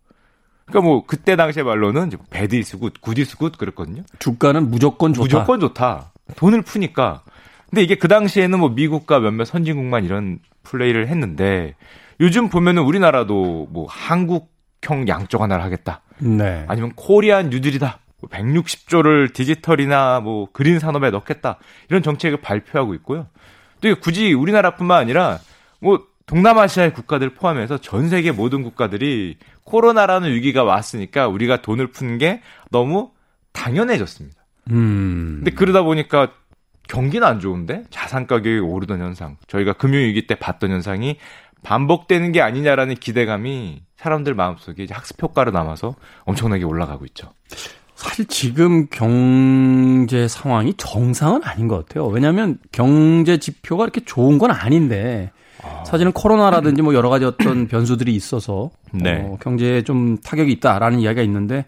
그러니까 0.67 0.88
뭐 0.88 1.03
그때 1.06 1.36
당시의 1.36 1.63
말로는 1.65 2.12
bad 2.30 2.56
is 2.56 2.77
good, 2.77 2.93
good 3.01 3.17
is 3.17 3.38
good 3.38 3.58
그랬거든요. 3.58 4.03
주가는 4.19 4.69
무조건 4.69 5.13
좋다. 5.13 5.23
무조건 5.23 5.60
좋다. 5.60 6.12
돈을 6.36 6.62
푸니까. 6.62 7.23
근데 7.69 7.82
이게 7.84 7.95
그 7.95 8.08
당시에는 8.08 8.60
뭐 8.60 8.69
미국과 8.69 9.19
몇몇 9.19 9.45
선진국만 9.45 10.03
이런 10.03 10.39
플레이를 10.63 11.08
했는데 11.08 11.75
요즘 12.19 12.49
보면은 12.49 12.84
우리나라도 12.84 13.67
뭐 13.71 13.88
한국형 13.89 15.08
양적 15.08 15.41
완화를 15.41 15.63
하겠다. 15.63 16.01
네. 16.19 16.65
아니면 16.67 16.91
Korean 16.95 17.49
뉴딜이다. 17.49 17.99
160조를 18.30 19.34
디지털이나 19.34 20.19
뭐 20.19 20.47
그린 20.51 20.80
산업에 20.80 21.12
넣겠다. 21.12 21.58
이런 21.89 22.03
정책을 22.03 22.41
발표하고 22.41 22.93
있고요. 22.95 23.27
또 23.80 23.95
굳이 23.99 24.34
우리나라뿐만 24.34 24.99
아니라 24.99 25.39
뭐 25.80 26.03
동남아시아의 26.27 26.93
국가들 26.93 27.33
포함해서 27.33 27.77
전 27.79 28.09
세계 28.09 28.31
모든 28.31 28.61
국가들이 28.61 29.37
코로나라는 29.63 30.31
위기가 30.31 30.63
왔으니까 30.63 31.27
우리가 31.27 31.61
돈을 31.61 31.87
푸는 31.87 32.17
게 32.17 32.41
너무 32.69 33.11
당연해졌습니다. 33.53 34.37
음. 34.71 35.37
근데 35.39 35.51
그러다 35.51 35.81
보니까 35.81 36.31
경기는 36.87 37.25
안 37.25 37.39
좋은데 37.39 37.83
자산 37.89 38.27
가격이 38.27 38.59
오르던 38.59 39.01
현상, 39.01 39.37
저희가 39.47 39.73
금융위기 39.73 40.27
때 40.27 40.35
봤던 40.35 40.71
현상이 40.71 41.17
반복되는 41.63 42.31
게 42.33 42.41
아니냐라는 42.41 42.95
기대감이 42.95 43.81
사람들 43.95 44.35
마음속에 44.35 44.83
이제 44.83 44.93
학습 44.93 45.21
효과로 45.21 45.51
남아서 45.51 45.95
엄청나게 46.25 46.63
올라가고 46.63 47.05
있죠. 47.07 47.33
사실 47.95 48.25
지금 48.25 48.87
경제 48.89 50.27
상황이 50.27 50.73
정상은 50.75 51.43
아닌 51.43 51.67
것 51.67 51.87
같아요. 51.87 52.05
왜냐하면 52.07 52.59
경제 52.71 53.37
지표가 53.37 53.85
이렇게 53.85 54.01
좋은 54.01 54.37
건 54.37 54.51
아닌데 54.51 55.31
사실은 55.86 56.12
코로나라든지 56.12 56.82
뭐 56.82 56.93
여러 56.93 57.10
가지 57.10 57.26
어떤 57.26 57.67
변수들이 57.70 58.13
있어서 58.15 58.70
네. 58.91 59.22
어, 59.22 59.38
경제에 59.41 59.82
좀 59.84 60.17
타격이 60.17 60.52
있다라는 60.54 61.00
이야기가 61.00 61.22
있는데 61.24 61.65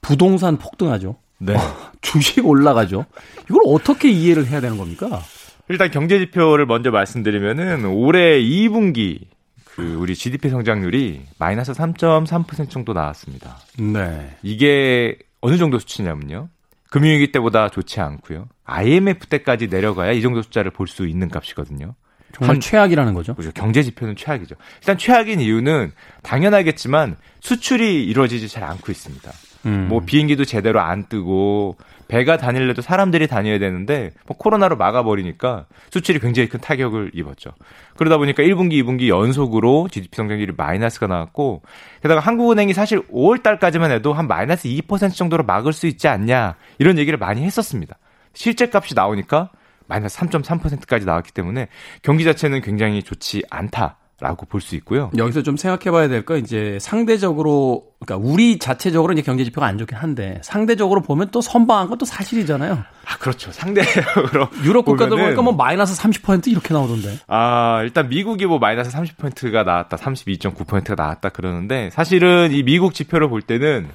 부동산 0.00 0.56
폭등하죠. 0.56 1.16
네. 1.38 1.56
주식 2.00 2.46
올라가죠. 2.46 3.04
이걸 3.50 3.60
어떻게 3.66 4.08
이해를 4.10 4.46
해야 4.46 4.60
되는 4.60 4.76
겁니까? 4.78 5.20
일단 5.68 5.90
경제 5.90 6.18
지표를 6.18 6.66
먼저 6.66 6.90
말씀드리면은 6.90 7.84
올해 7.86 8.40
2분기 8.40 9.20
그 9.64 9.94
우리 9.96 10.14
GDP 10.14 10.48
성장률이 10.48 11.22
마이너스 11.38 11.72
3.3% 11.72 12.70
정도 12.70 12.92
나왔습니다. 12.92 13.58
네. 13.78 14.36
이게 14.42 15.16
어느 15.40 15.56
정도 15.58 15.78
수치냐면요. 15.78 16.48
금융위기 16.90 17.32
때보다 17.32 17.68
좋지 17.68 18.00
않고요. 18.00 18.48
IMF 18.64 19.26
때까지 19.26 19.66
내려가야 19.66 20.12
이 20.12 20.22
정도 20.22 20.40
숫자를 20.40 20.70
볼 20.70 20.86
수 20.86 21.06
있는 21.06 21.28
값이거든요. 21.28 21.94
정말 22.38 22.56
한- 22.56 22.60
최악이라는 22.60 23.14
거죠. 23.14 23.34
그죠. 23.34 23.50
경제 23.54 23.82
지표는 23.82 24.16
최악이죠. 24.16 24.54
일단 24.80 24.98
최악인 24.98 25.40
이유는 25.40 25.92
당연하겠지만 26.22 27.16
수출이 27.40 28.04
이루어지지 28.04 28.48
잘 28.48 28.64
않고 28.64 28.92
있습니다. 28.92 29.30
음. 29.66 29.86
뭐 29.88 30.00
비행기도 30.04 30.44
제대로 30.44 30.80
안 30.80 31.06
뜨고 31.08 31.76
배가 32.08 32.36
다닐래도 32.36 32.82
사람들이 32.82 33.26
다녀야 33.26 33.58
되는데 33.58 34.12
뭐 34.26 34.36
코로나로 34.36 34.76
막아버리니까 34.76 35.66
수출이 35.90 36.20
굉장히 36.20 36.48
큰 36.48 36.60
타격을 36.60 37.10
입었죠. 37.14 37.50
그러다 37.96 38.16
보니까 38.18 38.44
1분기, 38.44 38.74
2분기 38.84 39.08
연속으로 39.08 39.88
GDP 39.90 40.14
성장률이 40.14 40.52
마이너스가 40.56 41.08
나왔고 41.08 41.62
게다가 42.02 42.20
한국은행이 42.20 42.74
사실 42.74 43.00
5월 43.08 43.42
달까지만 43.42 43.90
해도 43.90 44.12
한 44.12 44.28
마이너스 44.28 44.68
2% 44.68 45.14
정도로 45.14 45.42
막을 45.44 45.72
수 45.72 45.88
있지 45.88 46.06
않냐 46.06 46.54
이런 46.78 46.98
얘기를 46.98 47.18
많이 47.18 47.42
했었습니다. 47.42 47.96
실제 48.34 48.70
값이 48.72 48.94
나오니까 48.94 49.50
마이너스 49.88 50.18
3.3%까지 50.18 51.04
나왔기 51.06 51.32
때문에 51.32 51.68
경기 52.02 52.24
자체는 52.24 52.60
굉장히 52.62 53.02
좋지 53.02 53.42
않다 53.50 53.98
라고 54.18 54.46
볼 54.46 54.62
수 54.62 54.76
있고요. 54.76 55.10
여기서 55.18 55.42
좀 55.42 55.58
생각해 55.58 55.90
봐야 55.90 56.08
될거 56.08 56.38
이제 56.38 56.78
상대적으로 56.80 57.84
그러니까 58.00 58.26
우리 58.26 58.58
자체적으로 58.58 59.12
이제 59.12 59.20
경제 59.20 59.44
지표가 59.44 59.66
안 59.66 59.76
좋긴 59.76 59.94
한데 59.98 60.40
상대적으로 60.42 61.02
보면 61.02 61.28
또 61.32 61.42
선방한 61.42 61.88
것도 61.88 62.06
사실이잖아요. 62.06 62.72
아 63.04 63.16
그렇죠. 63.18 63.52
상대적으로 63.52 64.48
유럽 64.64 64.86
국가들 64.86 65.18
보니까 65.18 65.42
뭐 65.42 65.52
마이너스 65.52 66.00
30% 66.00 66.46
이렇게 66.48 66.72
나오던데. 66.72 67.18
아, 67.26 67.80
일단 67.82 68.08
미국이 68.08 68.46
뭐 68.46 68.58
마이너스 68.58 68.90
30%가 68.90 69.64
나왔다, 69.64 69.98
32.9%가 69.98 70.94
나왔다 70.94 71.28
그러는데 71.28 71.90
사실은 71.90 72.52
이 72.52 72.62
미국 72.62 72.94
지표를 72.94 73.28
볼 73.28 73.42
때는 73.42 73.88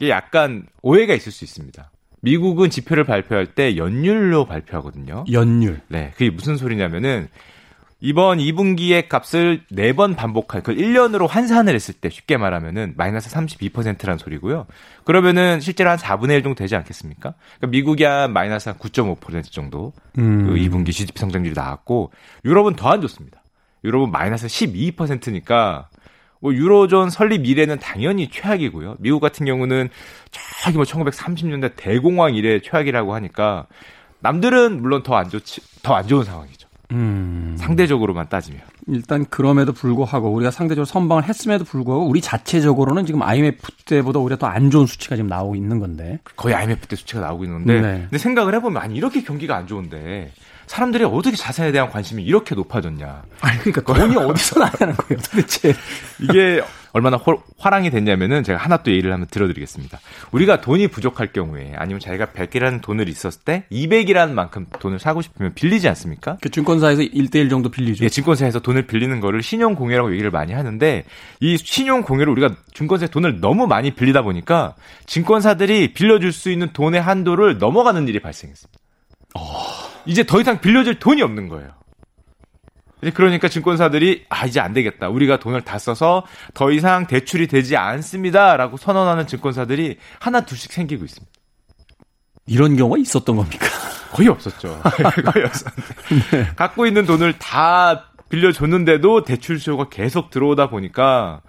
이게 0.00 0.10
약간 0.10 0.66
오해가 0.82 1.14
있을 1.14 1.30
수 1.30 1.44
있습니다. 1.44 1.88
미국은 2.22 2.70
지표를 2.70 3.04
발표할 3.04 3.46
때 3.46 3.76
연율로 3.76 4.46
발표하거든요. 4.46 5.24
연율. 5.30 5.80
네, 5.88 6.12
그게 6.12 6.30
무슨 6.30 6.56
소리냐면은 6.56 7.28
이번 8.04 8.38
2분기의 8.38 9.08
값을 9.08 9.62
4번 9.70 10.16
반복한 10.16 10.62
그 10.62 10.74
1년으로 10.74 11.28
환산을 11.28 11.72
했을 11.74 11.94
때 11.94 12.10
쉽게 12.10 12.36
말하면은 12.36 12.94
마이너스 12.96 13.30
32%란 13.30 14.18
소리고요. 14.18 14.66
그러면은 15.04 15.60
실제로 15.60 15.90
한 15.90 15.98
4분의 15.98 16.30
1 16.32 16.42
정도 16.42 16.56
되지 16.56 16.74
않겠습니까? 16.74 17.34
그러니까 17.58 17.66
미국이 17.68 18.02
한 18.02 18.32
마이너스 18.32 18.68
한 18.68 18.76
9.5% 18.78 19.52
정도 19.52 19.92
음. 20.18 20.46
그 20.46 20.54
2분기 20.54 20.90
GDP 20.90 21.18
성장률이 21.20 21.54
나왔고 21.54 22.10
유럽은 22.44 22.74
더 22.74 22.88
안 22.88 23.00
좋습니다. 23.02 23.40
유럽은 23.84 24.10
마이너스 24.10 24.46
12%니까 24.48 25.88
뭐 26.42 26.52
유로존 26.52 27.08
설립 27.08 27.46
이래는 27.46 27.78
당연히 27.78 28.28
최악이고요. 28.28 28.96
미국 28.98 29.20
같은 29.20 29.46
경우는 29.46 29.88
저기 30.64 30.76
뭐 30.76 30.84
1930년대 30.84 31.72
대공황 31.76 32.34
이래 32.34 32.60
최악이라고 32.60 33.14
하니까 33.14 33.66
남들은 34.20 34.82
물론 34.82 35.02
더 35.04 35.14
안 35.14 35.30
좋지 35.30 35.60
더 35.82 35.94
안 35.94 36.06
좋은 36.08 36.24
상황이죠. 36.24 36.68
음. 36.90 37.54
상대적으로만 37.58 38.28
따지면. 38.28 38.60
일단 38.88 39.24
그럼에도 39.30 39.72
불구하고 39.72 40.30
우리가 40.32 40.50
상대적으로 40.50 40.84
선방을 40.84 41.24
했음에도 41.24 41.64
불구하고 41.64 42.06
우리 42.06 42.20
자체적으로는 42.20 43.06
지금 43.06 43.22
IMF 43.22 43.62
때보다 43.86 44.18
오히려 44.18 44.36
더 44.36 44.48
안 44.48 44.70
좋은 44.70 44.86
수치가 44.86 45.14
지금 45.16 45.28
나오고 45.30 45.54
있는 45.54 45.78
건데. 45.78 46.18
거의 46.36 46.54
IMF 46.56 46.88
때 46.88 46.96
수치가 46.96 47.20
나오고 47.20 47.44
있는데. 47.44 47.80
네. 47.80 47.98
근데 48.02 48.18
생각을 48.18 48.54
해보면 48.56 48.82
아니 48.82 48.94
이렇게 48.96 49.22
경기가 49.22 49.56
안 49.56 49.66
좋은데 49.68 50.32
사람들이 50.66 51.04
어떻게 51.04 51.36
자산에 51.36 51.72
대한 51.72 51.90
관심이 51.90 52.22
이렇게 52.22 52.54
높아졌냐. 52.54 53.22
아니, 53.40 53.58
그러니까 53.58 53.92
돈이 53.92 54.16
어디서 54.16 54.60
나냐는 54.60 54.96
거예요, 54.96 55.20
도대체. 55.22 55.74
이게 56.20 56.62
얼마나 56.92 57.16
호, 57.16 57.42
화랑이 57.58 57.90
됐냐면은 57.90 58.42
제가 58.42 58.58
하나 58.58 58.76
또 58.78 58.92
예를 58.92 59.12
한번 59.12 59.26
들어드리겠습니다. 59.28 59.98
우리가 60.30 60.60
돈이 60.60 60.88
부족할 60.88 61.32
경우에 61.32 61.72
아니면 61.76 62.00
자기가 62.00 62.26
100이라는 62.26 62.82
돈을 62.82 63.08
있었을 63.08 63.42
때 63.44 63.64
200이라는 63.72 64.32
만큼 64.32 64.66
돈을 64.78 64.98
사고 64.98 65.22
싶으면 65.22 65.54
빌리지 65.54 65.88
않습니까? 65.88 66.36
그 66.40 66.50
증권사에서 66.50 67.02
1대1 67.02 67.48
정도 67.48 67.70
빌리죠. 67.70 68.04
예, 68.04 68.08
증권사에서 68.08 68.60
돈을 68.60 68.86
빌리는 68.86 69.20
거를 69.20 69.42
신용공여라고 69.42 70.12
얘기를 70.12 70.30
많이 70.30 70.52
하는데 70.52 71.04
이 71.40 71.56
신용공여를 71.56 72.30
우리가 72.32 72.54
증권사에 72.74 73.08
돈을 73.08 73.40
너무 73.40 73.66
많이 73.66 73.92
빌리다 73.92 74.22
보니까 74.22 74.74
증권사들이 75.06 75.94
빌려줄 75.94 76.32
수 76.32 76.50
있는 76.50 76.68
돈의 76.72 77.00
한도를 77.00 77.58
넘어가는 77.58 78.06
일이 78.06 78.20
발생했습니다. 78.20 78.78
어... 79.34 79.91
이제 80.06 80.24
더 80.24 80.40
이상 80.40 80.60
빌려줄 80.60 80.98
돈이 80.98 81.22
없는 81.22 81.48
거예요. 81.48 81.70
그러니까 83.14 83.48
증권사들이 83.48 84.26
아 84.28 84.46
이제 84.46 84.60
안 84.60 84.72
되겠다. 84.72 85.08
우리가 85.08 85.38
돈을 85.38 85.62
다 85.62 85.78
써서 85.78 86.24
더 86.54 86.70
이상 86.70 87.06
대출이 87.06 87.48
되지 87.48 87.76
않습니다라고 87.76 88.76
선언하는 88.76 89.26
증권사들이 89.26 89.98
하나 90.20 90.42
둘씩 90.42 90.72
생기고 90.72 91.04
있습니다. 91.04 91.32
이런 92.46 92.76
경우가 92.76 92.98
있었던 92.98 93.36
겁니까? 93.36 93.66
거의 94.12 94.28
없었죠. 94.28 94.80
거의 95.32 95.44
없었는데 95.44 96.30
네. 96.30 96.50
갖고 96.54 96.86
있는 96.86 97.06
돈을 97.06 97.38
다 97.38 98.10
빌려줬는데도 98.28 99.24
대출 99.24 99.58
수요가 99.58 99.88
계속 99.88 100.30
들어오다 100.30 100.70
보니까 100.70 101.40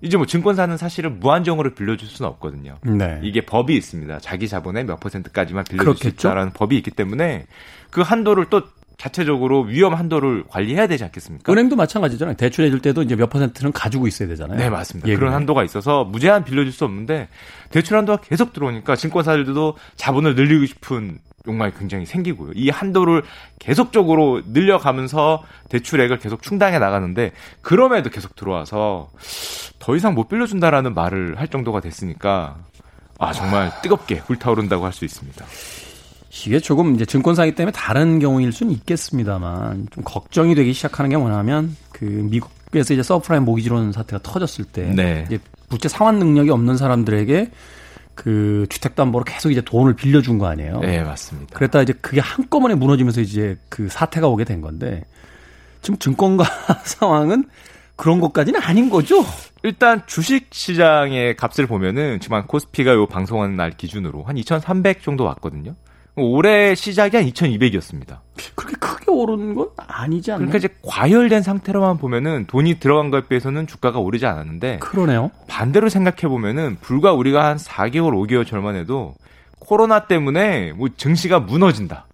이제 0.00 0.16
뭐 0.16 0.26
증권사는 0.26 0.76
사실은 0.76 1.18
무한정으로 1.20 1.74
빌려줄 1.74 2.08
수는 2.08 2.28
없거든요. 2.30 2.76
네. 2.82 3.18
이게 3.22 3.40
법이 3.44 3.76
있습니다. 3.76 4.20
자기 4.20 4.48
자본의 4.48 4.84
몇 4.84 5.00
퍼센트까지만 5.00 5.64
빌려줄 5.64 5.94
그렇겠죠? 5.94 6.10
수 6.10 6.26
있다라는 6.26 6.52
법이 6.52 6.76
있기 6.76 6.90
때문에 6.92 7.46
그 7.90 8.00
한도를 8.00 8.46
또 8.50 8.62
자체적으로 8.96 9.62
위험 9.62 9.94
한도를 9.94 10.44
관리해야 10.48 10.88
되지 10.88 11.04
않겠습니까? 11.04 11.52
은행도 11.52 11.76
마찬가지잖아요. 11.76 12.36
대출해 12.36 12.68
줄 12.68 12.80
때도 12.80 13.02
이제 13.02 13.14
몇 13.14 13.30
퍼센트는 13.30 13.70
가지고 13.70 14.08
있어야 14.08 14.28
되잖아요. 14.28 14.58
네, 14.58 14.68
맞습니다. 14.68 15.08
예금에. 15.08 15.20
그런 15.20 15.34
한도가 15.34 15.62
있어서 15.62 16.04
무제한 16.04 16.44
빌려줄 16.44 16.72
수 16.72 16.84
없는데 16.84 17.28
대출 17.70 17.96
한도가 17.96 18.20
계속 18.22 18.52
들어오니까 18.52 18.96
증권사들도 18.96 19.76
자본을 19.94 20.34
늘리고 20.34 20.66
싶은 20.66 21.18
욕망이 21.46 21.72
굉장히 21.78 22.04
생기고요. 22.06 22.52
이 22.54 22.68
한도를 22.70 23.22
계속적으로 23.58 24.42
늘려가면서 24.46 25.42
대출액을 25.68 26.18
계속 26.18 26.42
충당해 26.42 26.78
나가는데 26.78 27.32
그럼에도 27.62 28.10
계속 28.10 28.36
들어와서 28.36 29.10
더 29.78 29.96
이상 29.96 30.14
못 30.14 30.28
빌려준다라는 30.28 30.94
말을 30.94 31.38
할 31.38 31.48
정도가 31.48 31.80
됐으니까 31.80 32.56
아 33.18 33.32
정말 33.32 33.72
뜨겁게 33.82 34.20
불타오른다고 34.20 34.84
할 34.84 34.92
수 34.92 35.04
있습니다. 35.04 35.44
이게 36.46 36.60
조금 36.60 36.94
이제 36.94 37.04
증권사기 37.04 37.54
때문에 37.54 37.72
다른 37.72 38.18
경우일 38.18 38.52
수는 38.52 38.72
있겠습니다만 38.72 39.88
좀 39.92 40.04
걱정이 40.04 40.54
되기 40.54 40.72
시작하는 40.72 41.10
게 41.10 41.16
뭐냐면 41.16 41.74
그 41.90 42.04
미국에서 42.04 42.94
이제 42.94 43.02
서브프라임 43.02 43.44
모기지론 43.44 43.92
사태가 43.92 44.22
터졌을 44.22 44.64
때 44.64 44.92
네. 44.94 45.24
이제 45.26 45.38
부채 45.68 45.88
상환 45.88 46.18
능력이 46.18 46.50
없는 46.50 46.76
사람들에게 46.76 47.50
그 48.18 48.66
주택담보로 48.68 49.22
계속 49.22 49.52
이제 49.52 49.60
돈을 49.60 49.94
빌려준 49.94 50.38
거 50.38 50.48
아니에요? 50.48 50.80
네, 50.80 51.04
맞습니다. 51.04 51.56
그랬다 51.56 51.82
이제 51.82 51.92
그게 51.92 52.20
한꺼번에 52.20 52.74
무너지면서 52.74 53.20
이제 53.20 53.56
그 53.68 53.88
사태가 53.88 54.26
오게 54.26 54.42
된 54.42 54.60
건데 54.60 55.04
지금 55.82 56.00
증권가 56.00 56.42
상황은 56.82 57.44
그런 57.94 58.18
것까지는 58.18 58.60
아닌 58.60 58.90
거죠? 58.90 59.24
일단 59.62 60.02
주식 60.08 60.48
시장의 60.50 61.36
값을 61.36 61.68
보면은 61.68 62.18
지금 62.18 62.44
코스피가 62.44 62.92
요 62.94 63.06
방송하는 63.06 63.54
날 63.54 63.70
기준으로 63.70 64.24
한 64.24 64.36
2,300 64.36 65.04
정도 65.04 65.22
왔거든요. 65.22 65.76
올해 66.20 66.74
시작이 66.74 67.16
한 67.16 67.26
2,200이었습니다. 67.26 68.18
그렇게 68.54 68.76
크게 68.78 69.10
오르는 69.10 69.54
건 69.54 69.68
아니지 69.76 70.32
않나요? 70.32 70.46
그러니까 70.48 70.58
이제 70.58 70.68
과열된 70.82 71.42
상태로만 71.42 71.98
보면은 71.98 72.46
돈이 72.46 72.78
들어간 72.80 73.10
것에 73.10 73.26
비해서는 73.28 73.66
주가가 73.66 73.98
오르지 73.98 74.26
않았는데 74.26 74.78
그러네요. 74.78 75.30
반대로 75.48 75.88
생각해 75.88 76.28
보면은 76.28 76.76
불과 76.80 77.12
우리가 77.12 77.44
한 77.44 77.56
4개월, 77.56 78.12
5개월 78.12 78.46
전만 78.46 78.76
해도 78.76 79.14
코로나 79.58 80.06
때문에 80.06 80.72
뭐 80.72 80.88
증시가 80.96 81.40
무너진다. 81.40 82.06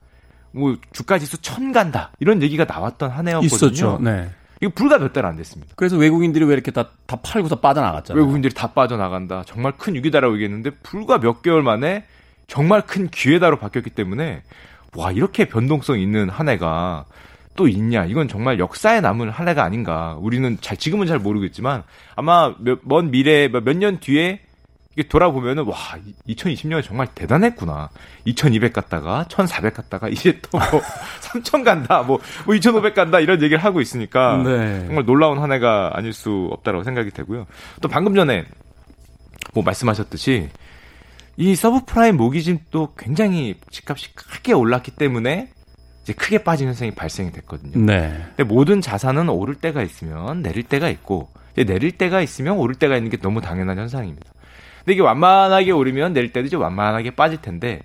뭐 0.52 0.76
주가 0.92 1.18
지수 1.18 1.40
천 1.42 1.72
간다. 1.72 2.10
이런 2.20 2.42
얘기가 2.42 2.64
나왔던 2.64 3.10
한 3.10 3.26
해였거든요. 3.28 3.46
있었죠. 3.46 3.98
네. 4.02 4.30
이거 4.60 4.70
불과 4.74 4.98
몇 4.98 5.12
달 5.12 5.26
안 5.26 5.36
됐습니다. 5.36 5.72
그래서 5.76 5.96
외국인들이 5.96 6.44
왜 6.44 6.54
이렇게 6.54 6.70
다, 6.70 6.88
다 7.06 7.16
팔고서 7.22 7.56
빠져나갔잖아요. 7.60 8.22
외국인들이 8.22 8.54
다 8.54 8.68
빠져나간다. 8.68 9.42
정말 9.46 9.72
큰 9.76 9.94
위기다라고 9.94 10.34
얘기했는데 10.34 10.70
불과 10.82 11.18
몇 11.18 11.42
개월 11.42 11.62
만에 11.62 12.04
정말 12.46 12.82
큰 12.82 13.08
기회다로 13.08 13.58
바뀌었기 13.58 13.90
때문에 13.90 14.42
와 14.96 15.10
이렇게 15.12 15.46
변동성 15.46 15.98
있는 15.98 16.28
한 16.28 16.48
해가 16.48 17.04
또 17.56 17.68
있냐? 17.68 18.04
이건 18.04 18.28
정말 18.28 18.58
역사에 18.58 19.00
남을 19.00 19.30
한 19.30 19.48
해가 19.48 19.62
아닌가. 19.64 20.16
우리는 20.20 20.58
잘 20.60 20.76
지금은 20.76 21.06
잘 21.06 21.18
모르겠지만 21.18 21.82
아마 22.16 22.54
몇, 22.58 22.80
먼 22.82 23.10
미래 23.10 23.48
몇 23.48 23.76
년 23.76 23.98
뒤에 24.00 24.40
이게 24.96 25.08
돌아보면은 25.08 25.64
와 25.66 25.76
2020년에 26.28 26.84
정말 26.84 27.08
대단했구나. 27.14 27.90
2200 28.24 28.72
갔다가 28.72 29.24
1400 29.28 29.74
갔다가 29.74 30.08
이제 30.08 30.38
또 30.42 30.58
뭐 30.58 30.82
3000 31.20 31.64
간다 31.64 32.02
뭐, 32.02 32.20
뭐 32.46 32.54
2500 32.54 32.94
간다 32.94 33.18
이런 33.18 33.42
얘기를 33.42 33.58
하고 33.62 33.80
있으니까 33.80 34.36
네. 34.44 34.84
정말 34.86 35.04
놀라운 35.04 35.38
한 35.40 35.50
해가 35.50 35.90
아닐 35.94 36.12
수 36.12 36.48
없다라고 36.52 36.84
생각이 36.84 37.10
되고요. 37.10 37.46
또 37.80 37.88
방금 37.88 38.14
전에 38.14 38.44
뭐 39.52 39.62
말씀하셨듯이 39.64 40.48
이 41.36 41.54
서브프라임 41.56 42.16
모기짐도 42.16 42.94
굉장히 42.96 43.56
집값이 43.70 44.14
크게 44.14 44.52
올랐기 44.52 44.92
때문에 44.92 45.50
이제 46.02 46.12
크게 46.12 46.38
빠진 46.38 46.68
현상이 46.68 46.92
발생이 46.92 47.32
됐거든요. 47.32 47.84
네. 47.84 48.24
근데 48.36 48.44
모든 48.44 48.80
자산은 48.80 49.28
오를 49.28 49.54
때가 49.54 49.82
있으면 49.82 50.42
내릴 50.42 50.62
때가 50.62 50.88
있고 50.90 51.28
내릴 51.56 51.92
때가 51.92 52.20
있으면 52.20 52.58
오를 52.58 52.74
때가 52.74 52.96
있는 52.96 53.10
게 53.10 53.16
너무 53.16 53.40
당연한 53.40 53.78
현상입니다. 53.78 54.32
근데 54.80 54.92
이게 54.92 55.02
완만하게 55.02 55.70
오르면 55.70 56.12
내릴 56.12 56.32
때도 56.32 56.46
이제 56.46 56.56
완만하게 56.56 57.12
빠질 57.12 57.40
텐데 57.40 57.80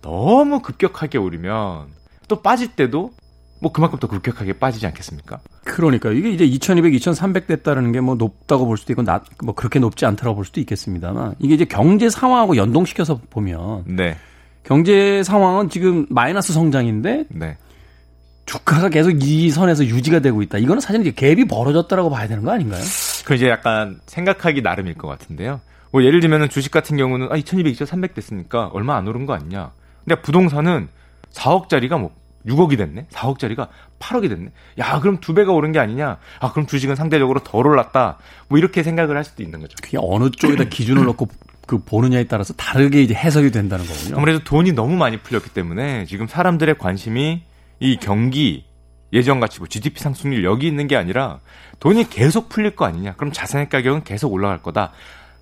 너무 0.00 0.60
급격하게 0.62 1.18
오르면 1.18 1.88
또 2.26 2.42
빠질 2.42 2.74
때도 2.74 3.10
뭐 3.60 3.72
그만큼 3.72 3.98
더 3.98 4.06
급격하게 4.06 4.54
빠지지 4.54 4.86
않겠습니까? 4.86 5.40
그러니까 5.64 6.10
이게 6.10 6.30
이제 6.30 6.44
2200, 6.44 6.94
2300 6.94 7.46
됐다는 7.46 7.92
게 7.92 8.00
뭐 8.00 8.14
높다고 8.14 8.66
볼 8.66 8.76
수도 8.78 8.92
있고 8.92 9.02
낮, 9.02 9.24
뭐 9.42 9.54
그렇게 9.54 9.78
높지 9.78 10.06
않다고 10.06 10.34
볼 10.36 10.44
수도 10.44 10.60
있겠습니다만 10.60 11.34
이게 11.40 11.54
이제 11.54 11.64
경제 11.64 12.08
상황하고 12.08 12.56
연동시켜서 12.56 13.20
보면 13.30 13.84
네. 13.86 14.16
경제 14.62 15.22
상황은 15.22 15.68
지금 15.70 16.06
마이너스 16.10 16.52
성장인데 16.52 17.24
네. 17.30 17.56
주가가 18.46 18.88
계속 18.88 19.22
이 19.22 19.50
선에서 19.50 19.84
유지가 19.84 20.20
되고 20.20 20.40
있다. 20.42 20.58
이거는 20.58 20.80
사실 20.80 21.00
이제 21.06 21.10
갭이 21.10 21.48
벌어졌다라고 21.50 22.08
봐야 22.10 22.26
되는 22.28 22.44
거 22.44 22.50
아닌가요? 22.52 22.82
그 23.26 23.34
이제 23.34 23.48
약간 23.48 24.00
생각하기 24.06 24.62
나름일 24.62 24.94
것 24.94 25.06
같은데요. 25.08 25.60
뭐 25.90 26.02
예를 26.02 26.20
들면은 26.20 26.48
주식 26.48 26.70
같은 26.70 26.96
경우는 26.96 27.28
아 27.30 27.36
2200, 27.36 27.72
2300 27.72 28.14
됐으니까 28.14 28.70
얼마 28.72 28.96
안 28.96 29.06
오른 29.06 29.26
거 29.26 29.34
아니냐. 29.34 29.72
근데 30.04 30.20
부동산은 30.22 30.88
4억짜리가 31.32 31.98
뭐 31.98 32.10
6억이 32.48 32.76
됐네? 32.76 33.06
4억짜리가 33.12 33.68
8억이 34.00 34.28
됐네? 34.28 34.50
야, 34.78 35.00
그럼 35.00 35.18
두 35.20 35.34
배가 35.34 35.52
오른 35.52 35.72
게 35.72 35.78
아니냐? 35.78 36.18
아, 36.40 36.52
그럼 36.52 36.66
주식은 36.66 36.96
상대적으로 36.96 37.40
덜 37.40 37.66
올랐다. 37.66 38.18
뭐 38.48 38.58
이렇게 38.58 38.82
생각을 38.82 39.16
할 39.16 39.24
수도 39.24 39.42
있는 39.42 39.60
거죠. 39.60 39.76
그게 39.82 39.98
어느 40.00 40.30
쪽에다 40.30 40.64
기준을 40.70 41.04
놓고 41.04 41.28
그 41.66 41.78
보느냐에 41.84 42.24
따라서 42.24 42.54
다르게 42.54 43.02
이제 43.02 43.14
해석이 43.14 43.50
된다는 43.50 43.84
거군요. 43.86 44.16
아무래도 44.16 44.42
돈이 44.42 44.72
너무 44.72 44.96
많이 44.96 45.18
풀렸기 45.18 45.50
때문에 45.50 46.06
지금 46.06 46.26
사람들의 46.26 46.78
관심이 46.78 47.42
이 47.80 47.96
경기 47.98 48.64
예전같이 49.12 49.58
뭐 49.58 49.68
GDP 49.68 50.00
상승률 50.00 50.44
여기 50.44 50.66
있는 50.66 50.86
게 50.86 50.96
아니라 50.96 51.40
돈이 51.80 52.08
계속 52.10 52.48
풀릴 52.48 52.74
거 52.74 52.84
아니냐? 52.86 53.14
그럼 53.16 53.32
자산의 53.32 53.68
가격은 53.68 54.04
계속 54.04 54.32
올라갈 54.32 54.62
거다. 54.62 54.92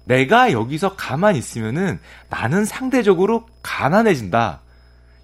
내가 0.04 0.52
여기서 0.52 0.94
가만히 0.96 1.38
있으면은 1.38 1.98
나는 2.28 2.64
상대적으로 2.64 3.46
가난해진다. 3.62 4.60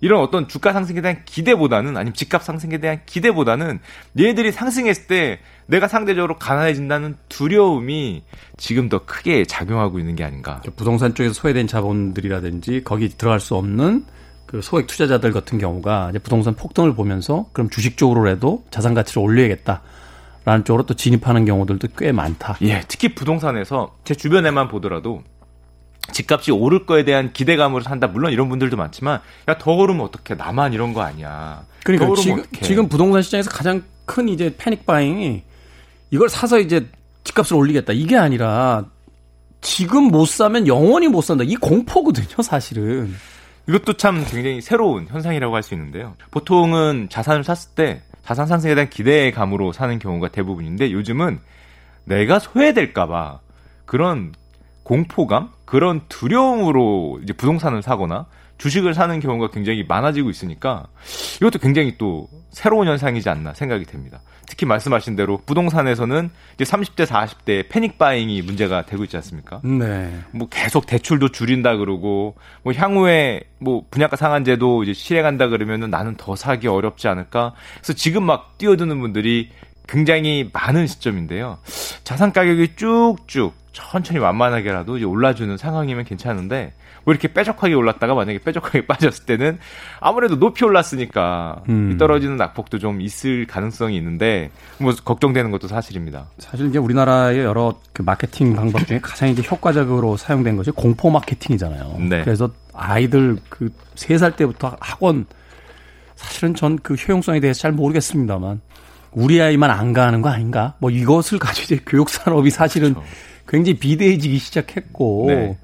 이런 0.03 0.21
어떤 0.21 0.49
주가 0.49 0.73
상승에 0.73 1.01
대한 1.01 1.23
기대보다는 1.25 1.97
아니면 1.97 2.13
집값 2.13 2.43
상승에 2.43 2.79
대한 2.79 3.01
기대보다는 3.07 3.79
얘들이 4.19 4.51
상승했을 4.51 5.07
때 5.07 5.39
내가 5.67 5.87
상대적으로 5.87 6.39
가난해진다는 6.39 7.17
두려움이 7.29 8.25
지금 8.57 8.89
더 8.89 9.05
크게 9.07 9.45
작용하고 9.45 10.01
있는 10.01 10.17
게 10.17 10.25
아닌가. 10.25 10.61
부동산 10.75 11.15
쪽에서 11.15 11.33
소외된 11.33 11.69
자본들이라든지 11.69 12.83
거기 12.85 13.09
들어갈 13.09 13.39
수 13.39 13.55
없는 13.55 14.05
그 14.47 14.61
소액 14.61 14.89
투자자들 14.89 15.33
같은 15.33 15.59
경우가 15.59 16.11
이제 16.11 16.19
부동산 16.19 16.57
폭등을 16.57 16.97
보면서 16.97 17.47
그럼 17.53 17.71
주식 17.71 17.97
쪽으로라도 17.97 18.65
자산 18.71 18.95
가치를 18.95 19.23
올려야겠다. 19.23 19.83
라는 20.45 20.65
쪽으로 20.65 20.85
또 20.85 20.95
진입하는 20.95 21.45
경우들도 21.45 21.87
꽤 21.97 22.11
많다. 22.11 22.57
예, 22.63 22.83
특히 22.89 23.15
부동산에서 23.15 23.97
제 24.03 24.17
주변에만 24.17 24.67
보더라도 24.67 25.23
집값이 26.11 26.51
오를 26.51 26.85
거에 26.85 27.05
대한 27.05 27.33
기대감으로 27.33 27.83
산다. 27.83 28.07
물론 28.07 28.33
이런 28.33 28.49
분들도 28.49 28.77
많지만 28.77 29.21
야 29.49 29.59
더 29.59 29.73
오르면 29.73 30.05
어떡해? 30.07 30.37
나만 30.37 30.73
이런 30.73 30.93
거 30.93 31.03
아니야. 31.03 31.63
그러니까 31.85 32.15
지금, 32.21 32.43
지금 32.63 32.89
부동산 32.89 33.23
시장에서 33.23 33.51
가장 33.51 33.83
큰 34.05 34.29
이제 34.29 34.55
패닉 34.59 34.85
바잉이 34.85 35.43
이걸 36.11 36.29
사서 36.29 36.59
이제 36.59 36.87
집값을 37.25 37.57
올리겠다. 37.57 37.93
이게 37.93 38.17
아니라 38.17 38.85
지금 39.61 40.05
못 40.05 40.27
사면 40.27 40.67
영원히 40.67 41.09
못 41.09 41.23
산다. 41.23 41.45
이 41.47 41.55
공포거든요, 41.57 42.43
사실은. 42.43 43.15
이것도 43.69 43.93
참 43.97 44.25
굉장히 44.29 44.61
새로운 44.61 45.07
현상이라고 45.09 45.55
할 45.55 45.63
수 45.63 45.75
있는데요. 45.75 46.15
보통은 46.33 47.09
자산을 47.11 47.45
샀을 47.45 47.75
때 47.77 48.03
자산 48.25 48.47
상승에 48.47 48.75
대한 48.75 48.91
기대감으로 48.91 49.73
사는 49.73 49.99
경우가 50.01 50.29
대부분인데 50.29 50.91
요즘은 50.91 51.39
내가 52.05 52.41
소외될까봐 52.41 53.39
그런 53.85 54.33
공포감, 54.83 55.51
그런 55.65 56.03
두려움으로 56.09 57.21
이제 57.23 57.33
부동산을 57.33 57.83
사거나 57.83 58.27
주식을 58.59 58.95
사는 58.95 59.19
경우가 59.19 59.51
굉장히 59.53 59.85
많아지고 59.87 60.31
있으니까 60.31 60.87
이것도 61.37 61.59
굉장히 61.59 61.97
또 61.99 62.29
새로운 62.51 62.87
현상이지 62.87 63.29
않나 63.29 63.55
생각이 63.55 63.85
됩니다. 63.85 64.21
특히 64.47 64.67
말씀하신 64.67 65.17
대로 65.17 65.39
부동산에서는 65.39 66.31
이제 66.55 66.65
30대, 66.65 67.07
40대 67.07 67.69
패닉 67.69 67.99
바잉이 67.99 68.43
문제가 68.43 68.85
되고 68.85 69.03
있지 69.03 69.17
않습니까? 69.17 69.61
네. 69.65 70.21
뭐 70.31 70.49
계속 70.49 70.87
대출도 70.87 71.31
줄인다 71.31 71.77
그러고 71.77 72.37
뭐 72.63 72.73
향후에 72.73 73.41
뭐 73.59 73.85
분양가 73.91 74.17
상한제도 74.17 74.83
이제 74.83 74.93
실행한다 74.93 75.49
그러면은 75.49 75.91
나는 75.91 76.17
더 76.17 76.37
사기 76.37 76.69
어렵지 76.69 77.09
않을까? 77.09 77.55
그래서 77.77 77.95
지금 77.95 78.25
막 78.25 78.59
뛰어드는 78.59 79.01
분들이 79.01 79.51
굉장히 79.93 80.49
많은 80.53 80.87
시점인데요. 80.87 81.59
자산 82.03 82.33
가격이 82.33 82.77
쭉쭉 82.77 83.53
천천히 83.73 84.19
완만하게라도 84.19 84.97
이제 84.97 85.05
올라주는 85.05 85.55
상황이면 85.59 86.05
괜찮은데 86.05 86.73
뭐 87.05 87.13
이렇게 87.13 87.29
뾰족하게 87.29 87.75
올랐다가 87.75 88.15
만약에 88.15 88.39
뾰족하게 88.39 88.87
빠졌을 88.87 89.27
때는 89.27 89.59
아무래도 90.01 90.39
높이 90.39 90.65
올랐으니까 90.65 91.61
음. 91.69 91.99
떨어지는 91.99 92.37
낙폭도 92.37 92.79
좀 92.79 93.01
있을 93.03 93.47
가능성이 93.47 93.97
있는데 93.99 94.51
뭐 94.79 94.95
걱정되는 94.95 95.51
것도 95.51 95.69
사실입니다. 95.69 96.27
사실 96.39 96.69
이제 96.69 96.79
우리나라의 96.79 97.41
여러 97.41 97.79
그 97.93 98.01
마케팅 98.03 98.55
방법 98.55 98.87
중에 98.87 99.01
가장 99.03 99.29
이제 99.29 99.43
효과적으로 99.43 100.17
사용된 100.17 100.57
것이 100.57 100.71
공포 100.71 101.11
마케팅이잖아요. 101.11 101.97
네. 102.09 102.23
그래서 102.25 102.51
아이들 102.73 103.37
그 103.51 103.71
세 103.95 104.17
살 104.17 104.37
때부터 104.37 104.75
학원 104.81 105.27
사실은 106.17 106.55
전 106.55 106.79
그 106.83 106.95
효용성에 106.95 107.41
대해서 107.41 107.61
잘 107.61 107.73
모르겠습니다만 107.73 108.61
우리 109.13 109.41
아이만 109.41 109.71
안 109.71 109.93
가는 109.93 110.23
거 110.23 110.29
아닌가? 110.29 110.75
뭐 110.79 110.91
이것을 110.91 111.39
가지고 111.39 111.65
이제 111.65 111.83
교육 111.87 112.09
산업이 112.09 112.51
사실은 112.51 112.95
그렇죠. 112.95 113.09
굉장히 113.49 113.79
비대해지기 113.79 114.39
시작했고 114.39 115.25
네. 115.29 115.59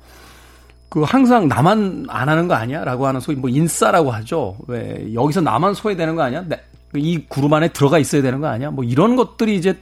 그 0.89 1.03
항상 1.03 1.49
나만 1.49 2.07
안 2.09 2.29
하는 2.29 2.49
거 2.49 2.55
아니야?라고 2.55 3.07
하는 3.07 3.21
소위 3.21 3.37
뭐 3.37 3.51
인싸라고 3.51 4.11
하죠. 4.11 4.57
왜 4.67 5.09
여기서 5.13 5.41
나만 5.41 5.75
소외되는 5.75 6.17
거 6.17 6.23
아니야? 6.23 6.45
네. 6.47 6.61
이 6.95 7.25
그룹 7.29 7.53
안에 7.53 7.69
들어가 7.69 7.99
있어야 7.99 8.23
되는 8.23 8.41
거 8.41 8.47
아니야? 8.49 8.71
뭐 8.71 8.85
이런 8.85 9.17
것들이 9.17 9.57
이제 9.57 9.79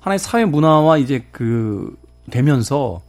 하나의 0.00 0.18
사회 0.18 0.44
문화와 0.44 0.98
이제 0.98 1.24
그 1.30 1.96
되면서 2.30 3.00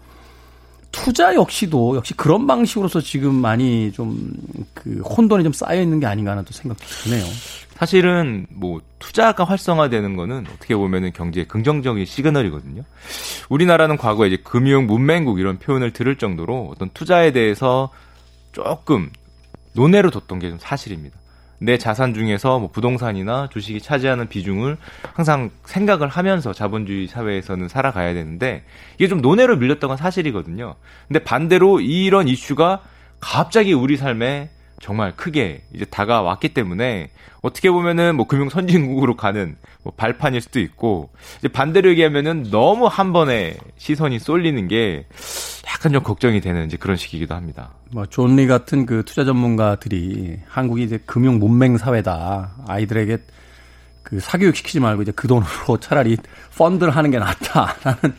투자 1.04 1.34
역시도 1.36 1.96
역시 1.98 2.14
그런 2.14 2.48
방식으로서 2.48 3.02
지금 3.02 3.36
많이 3.36 3.92
좀 3.92 4.32
그 4.74 5.00
혼돈이 5.02 5.44
좀 5.44 5.54
쌓여 5.54 5.80
있는 5.82 6.00
게 6.00 6.08
아닌가 6.08 6.32
하는 6.32 6.44
또 6.44 6.54
생각도 6.54 6.84
드네요. 7.04 7.24
사실은 7.76 8.48
뭐 8.50 8.82
투자가 9.00 9.44
활성화되는 9.44 10.16
거는 10.16 10.46
어떻게 10.54 10.76
보면은 10.76 11.14
경제의 11.14 11.48
긍정적인 11.48 12.06
시그널이거든요. 12.06 12.84
우리나라는 13.50 13.98
과거에 13.98 14.28
이제 14.30 14.38
금융 14.44 14.88
문맹국 14.88 15.40
이런 15.40 15.60
표현을 15.60 15.94
들을 15.94 16.16
정도로 16.18 16.72
어떤 16.74 16.90
투자에 16.94 17.32
대해서 17.32 17.90
조금 18.54 19.12
논외로 19.74 20.10
뒀던 20.10 20.40
게 20.40 20.50
좀 20.50 20.58
사실입니다. 20.60 21.18
내 21.64 21.78
자산 21.78 22.16
중에서 22.16 22.58
뭐 22.58 22.72
부동산이나 22.72 23.48
주식이 23.52 23.82
차지하는 23.82 24.30
비중을 24.30 24.78
항상 25.14 25.52
생각을 25.66 26.08
하면서 26.08 26.54
자본주의 26.54 27.08
사회에서는 27.08 27.68
살아가야 27.68 28.16
되는데 28.16 28.64
이게 28.96 29.08
좀 29.08 29.22
논외로 29.22 29.56
밀렸던 29.58 29.88
건 29.88 29.96
사실이거든요. 29.96 30.74
근데 31.08 31.24
반대로 31.24 31.80
이런 31.80 32.28
이슈가 32.28 32.82
갑자기 33.20 33.74
우리 33.74 33.96
삶에 33.96 34.50
정말 34.82 35.16
크게 35.16 35.62
이제 35.74 35.86
다가왔기 35.86 36.50
때문에 36.50 37.10
어떻게 37.42 37.72
보면은 37.72 38.16
뭐 38.16 38.28
금융 38.28 38.50
선진국으로 38.50 39.16
가는 39.16 39.56
뭐 39.84 39.94
발판일 39.96 40.42
수도 40.42 40.60
있고 40.60 41.10
이제 41.40 41.48
반대로 41.48 41.90
얘기하면은 41.92 42.50
너무 42.52 42.88
한 42.88 43.14
번에 43.14 43.56
시선이 43.78 44.20
쏠리는 44.20 44.68
게 44.68 45.06
약간 45.68 45.94
좀 45.94 46.04
걱정이 46.04 46.42
되는 46.42 46.66
이제 46.66 46.78
그런 46.78 46.98
시기이기도 46.98 47.34
합니다. 47.34 47.72
뭐 47.92 48.06
존리 48.06 48.48
같은 48.48 48.86
그 48.86 49.04
투자 49.06 49.24
전문가들이 49.24 50.40
한국이 50.48 50.84
이제 50.84 51.00
금융 51.06 51.40
문맹 51.40 51.78
사회다. 51.78 52.56
아이들에게 52.68 53.18
그 54.04 54.20
사교육 54.20 54.56
시키지 54.56 54.80
말고 54.80 55.04
이제 55.04 55.12
그 55.16 55.28
돈으로 55.28 55.78
차라리 55.80 56.18
펀드를 56.58 56.96
하는 56.96 57.12
게 57.12 57.20
낫다라는 57.20 58.16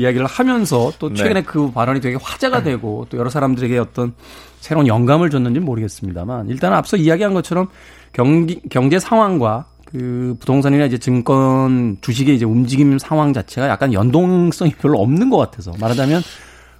이야기를 0.00 0.26
하면서 0.26 0.92
또 0.98 1.08
네. 1.10 1.14
최근에 1.14 1.40
네. 1.40 1.46
그 1.46 1.70
발언이 1.70 2.00
되게 2.00 2.16
화제가 2.20 2.62
되고 2.62 3.06
또 3.10 3.18
여러 3.18 3.30
사람들에게 3.30 3.78
어떤 3.78 4.14
새로운 4.60 4.86
영감을 4.86 5.30
줬는지는 5.30 5.64
모르겠습니다만 5.64 6.48
일단 6.48 6.72
앞서 6.72 6.96
이야기한 6.96 7.34
것처럼 7.34 7.68
경기, 8.12 8.60
경제 8.70 8.98
상황과 8.98 9.66
그 9.86 10.36
부동산이나 10.38 10.84
이제 10.84 10.98
증권 10.98 11.98
주식의 12.00 12.36
이제 12.36 12.44
움직임 12.44 12.98
상황 12.98 13.32
자체가 13.32 13.68
약간 13.68 13.92
연동성이 13.92 14.72
별로 14.72 15.00
없는 15.00 15.30
것 15.30 15.36
같아서 15.36 15.72
말하자면 15.80 16.22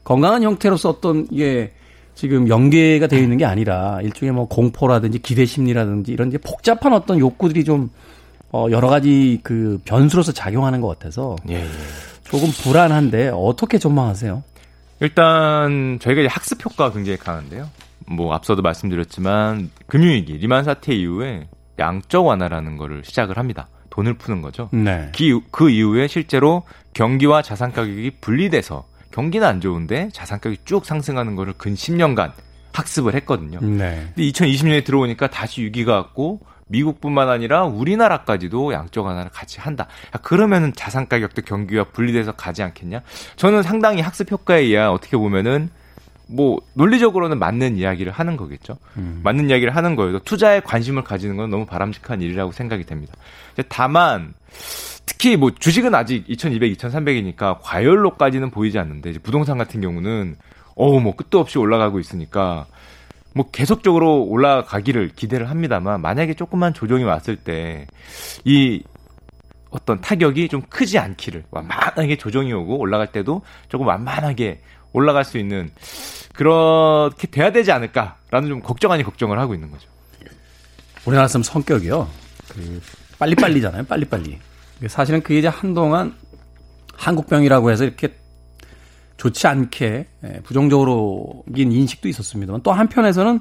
건강한 0.04 0.42
형태로서 0.42 0.90
어떤 0.90 1.26
이게 1.30 1.72
지금 2.14 2.48
연계가 2.48 3.06
되어 3.06 3.20
있는 3.20 3.36
게 3.36 3.44
아니라 3.44 4.00
일종의 4.02 4.32
뭐 4.32 4.46
공포라든지 4.46 5.18
기대 5.20 5.44
심리라든지 5.44 6.12
이런 6.12 6.28
이제 6.28 6.38
복잡한 6.38 6.92
어떤 6.92 7.18
욕구들이 7.18 7.64
좀 7.64 7.90
어, 8.52 8.66
여러 8.70 8.88
가지 8.88 9.40
그 9.42 9.80
변수로서 9.84 10.32
작용하는 10.32 10.80
것 10.80 10.88
같아서 10.88 11.36
예, 11.48 11.54
예. 11.54 11.66
조금 12.30 12.48
불안한데 12.62 13.32
어떻게 13.34 13.78
전망하세요? 13.78 14.44
일단 15.00 15.98
저희가 16.00 16.20
이제 16.20 16.28
학습 16.28 16.64
효과가 16.64 16.92
굉장히 16.92 17.18
강한데요. 17.18 17.68
뭐 18.06 18.34
앞서도 18.34 18.62
말씀드렸지만 18.62 19.70
금융위기 19.88 20.34
리만 20.34 20.62
사태 20.62 20.94
이후에 20.94 21.48
양적 21.78 22.24
완화라는 22.24 22.76
거를 22.76 23.02
시작을 23.04 23.36
합니다. 23.36 23.68
돈을 23.90 24.14
푸는 24.14 24.42
거죠. 24.42 24.68
네. 24.72 25.10
그, 25.16 25.40
그 25.50 25.70
이후에 25.70 26.06
실제로 26.06 26.62
경기와 26.92 27.42
자산 27.42 27.72
가격이 27.72 28.12
분리돼서 28.20 28.86
경기는 29.10 29.44
안 29.46 29.60
좋은데 29.60 30.10
자산 30.12 30.38
가격이 30.38 30.58
쭉 30.64 30.86
상승하는 30.86 31.34
거를 31.34 31.54
근 31.56 31.74
10년간 31.74 32.32
학습을 32.72 33.14
했거든요. 33.16 33.58
네. 33.60 34.06
근데 34.14 34.30
2020년에 34.30 34.84
들어오니까 34.84 35.28
다시 35.30 35.64
위기가 35.64 35.94
왔고 35.94 36.40
미국뿐만 36.70 37.28
아니라 37.28 37.64
우리나라까지도 37.64 38.72
양적 38.72 39.04
완화를 39.04 39.30
같이 39.30 39.60
한다. 39.60 39.86
그러면은 40.22 40.72
자산 40.74 41.08
가격도 41.08 41.42
경기와 41.42 41.84
분리돼서 41.84 42.32
가지 42.32 42.62
않겠냐? 42.62 43.02
저는 43.36 43.62
상당히 43.62 44.00
학습 44.00 44.30
효과에 44.30 44.60
의한 44.60 44.90
어떻게 44.90 45.16
보면은 45.16 45.70
뭐 46.28 46.60
논리적으로는 46.74 47.38
맞는 47.40 47.76
이야기를 47.76 48.12
하는 48.12 48.36
거겠죠. 48.36 48.78
음. 48.96 49.20
맞는 49.24 49.50
이야기를 49.50 49.74
하는 49.74 49.96
거예요. 49.96 50.20
투자에 50.20 50.60
관심을 50.60 51.02
가지는 51.02 51.36
건 51.36 51.50
너무 51.50 51.66
바람직한 51.66 52.22
일이라고 52.22 52.52
생각이 52.52 52.84
됩니다. 52.84 53.14
다만 53.68 54.34
특히 55.06 55.36
뭐 55.36 55.50
주식은 55.50 55.92
아직 55.94 56.24
2,200, 56.28 56.76
2,300이니까 56.78 57.58
과열로까지는 57.62 58.50
보이지 58.50 58.78
않는데 58.78 59.12
부동산 59.14 59.58
같은 59.58 59.80
경우는 59.80 60.36
어우 60.76 61.00
뭐 61.00 61.16
끝도 61.16 61.40
없이 61.40 61.58
올라가고 61.58 61.98
있으니까 61.98 62.66
뭐 63.34 63.50
계속적으로 63.50 64.22
올라가기를 64.24 65.12
기대를 65.14 65.48
합니다만 65.50 66.00
만약에 66.00 66.34
조금만 66.34 66.74
조정이 66.74 67.04
왔을 67.04 67.36
때 67.36 67.86
이 68.44 68.82
어떤 69.70 70.00
타격이 70.00 70.48
좀 70.48 70.62
크지 70.62 70.98
않기를 70.98 71.44
완만하게 71.50 72.16
조정이 72.16 72.52
오고 72.52 72.78
올라갈 72.78 73.06
때도 73.12 73.42
조금 73.68 73.86
완만하게 73.86 74.60
올라갈 74.92 75.24
수 75.24 75.38
있는 75.38 75.70
그렇게 76.34 77.28
돼야 77.28 77.52
되지 77.52 77.70
않을까라는 77.70 78.48
좀 78.48 78.62
걱정 78.62 78.90
아닌 78.90 79.04
걱정을 79.04 79.38
하고 79.38 79.54
있는 79.54 79.70
거죠. 79.70 79.88
우리나라 81.06 81.28
사람 81.28 81.42
성격이요. 81.44 82.08
그 82.48 82.82
빨리빨리잖아요. 83.18 83.84
빨리빨리. 83.84 84.38
사실은 84.88 85.22
그게 85.22 85.38
이제 85.38 85.48
한동안 85.48 86.14
한국병이라고 86.96 87.70
해서 87.70 87.84
이렇게 87.84 88.08
좋지 89.20 89.46
않게 89.46 90.06
예, 90.24 90.40
부정적으로인 90.44 91.72
인식도 91.72 92.08
있었습니다만 92.08 92.62
또 92.62 92.72
한편에서는 92.72 93.40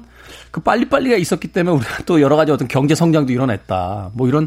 그 0.50 0.60
빨리빨리가 0.60 1.16
있었기 1.16 1.48
때문에 1.48 1.74
우리가 1.78 2.02
또 2.04 2.20
여러 2.20 2.36
가지 2.36 2.52
어떤 2.52 2.68
경제 2.68 2.94
성장도 2.94 3.32
이뤄냈다. 3.32 4.10
뭐 4.12 4.28
이런 4.28 4.46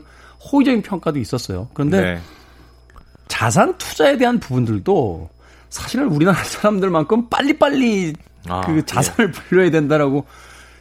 호의적인 0.51 0.83
평가도 0.83 1.17
있었어요. 1.17 1.69
그런데 1.73 2.01
네. 2.01 2.19
자산 3.29 3.75
투자에 3.79 4.15
대한 4.17 4.39
부분들도 4.39 5.27
사실은 5.71 6.09
우리나라 6.09 6.37
사람들만큼 6.43 7.29
빨리빨리 7.29 8.13
아, 8.47 8.61
그 8.61 8.85
자산을 8.85 9.29
예. 9.29 9.31
불려야 9.31 9.71
된다라고 9.71 10.25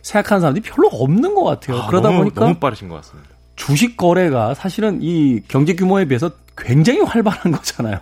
생각하는 0.02 0.42
사람들이 0.42 0.70
별로 0.70 0.88
없는 0.88 1.34
것 1.34 1.44
같아요. 1.44 1.78
아, 1.78 1.86
그러다 1.86 2.08
너무, 2.08 2.18
보니까 2.18 2.40
너무 2.42 2.54
빠르신 2.56 2.88
것 2.88 2.96
같습니다. 2.96 3.30
주식 3.56 3.96
거래가 3.96 4.52
사실은 4.52 4.98
이 5.00 5.40
경제 5.48 5.74
규모에 5.74 6.04
비해서 6.04 6.30
굉장히 6.58 7.00
활발한 7.00 7.52
거잖아요. 7.56 8.00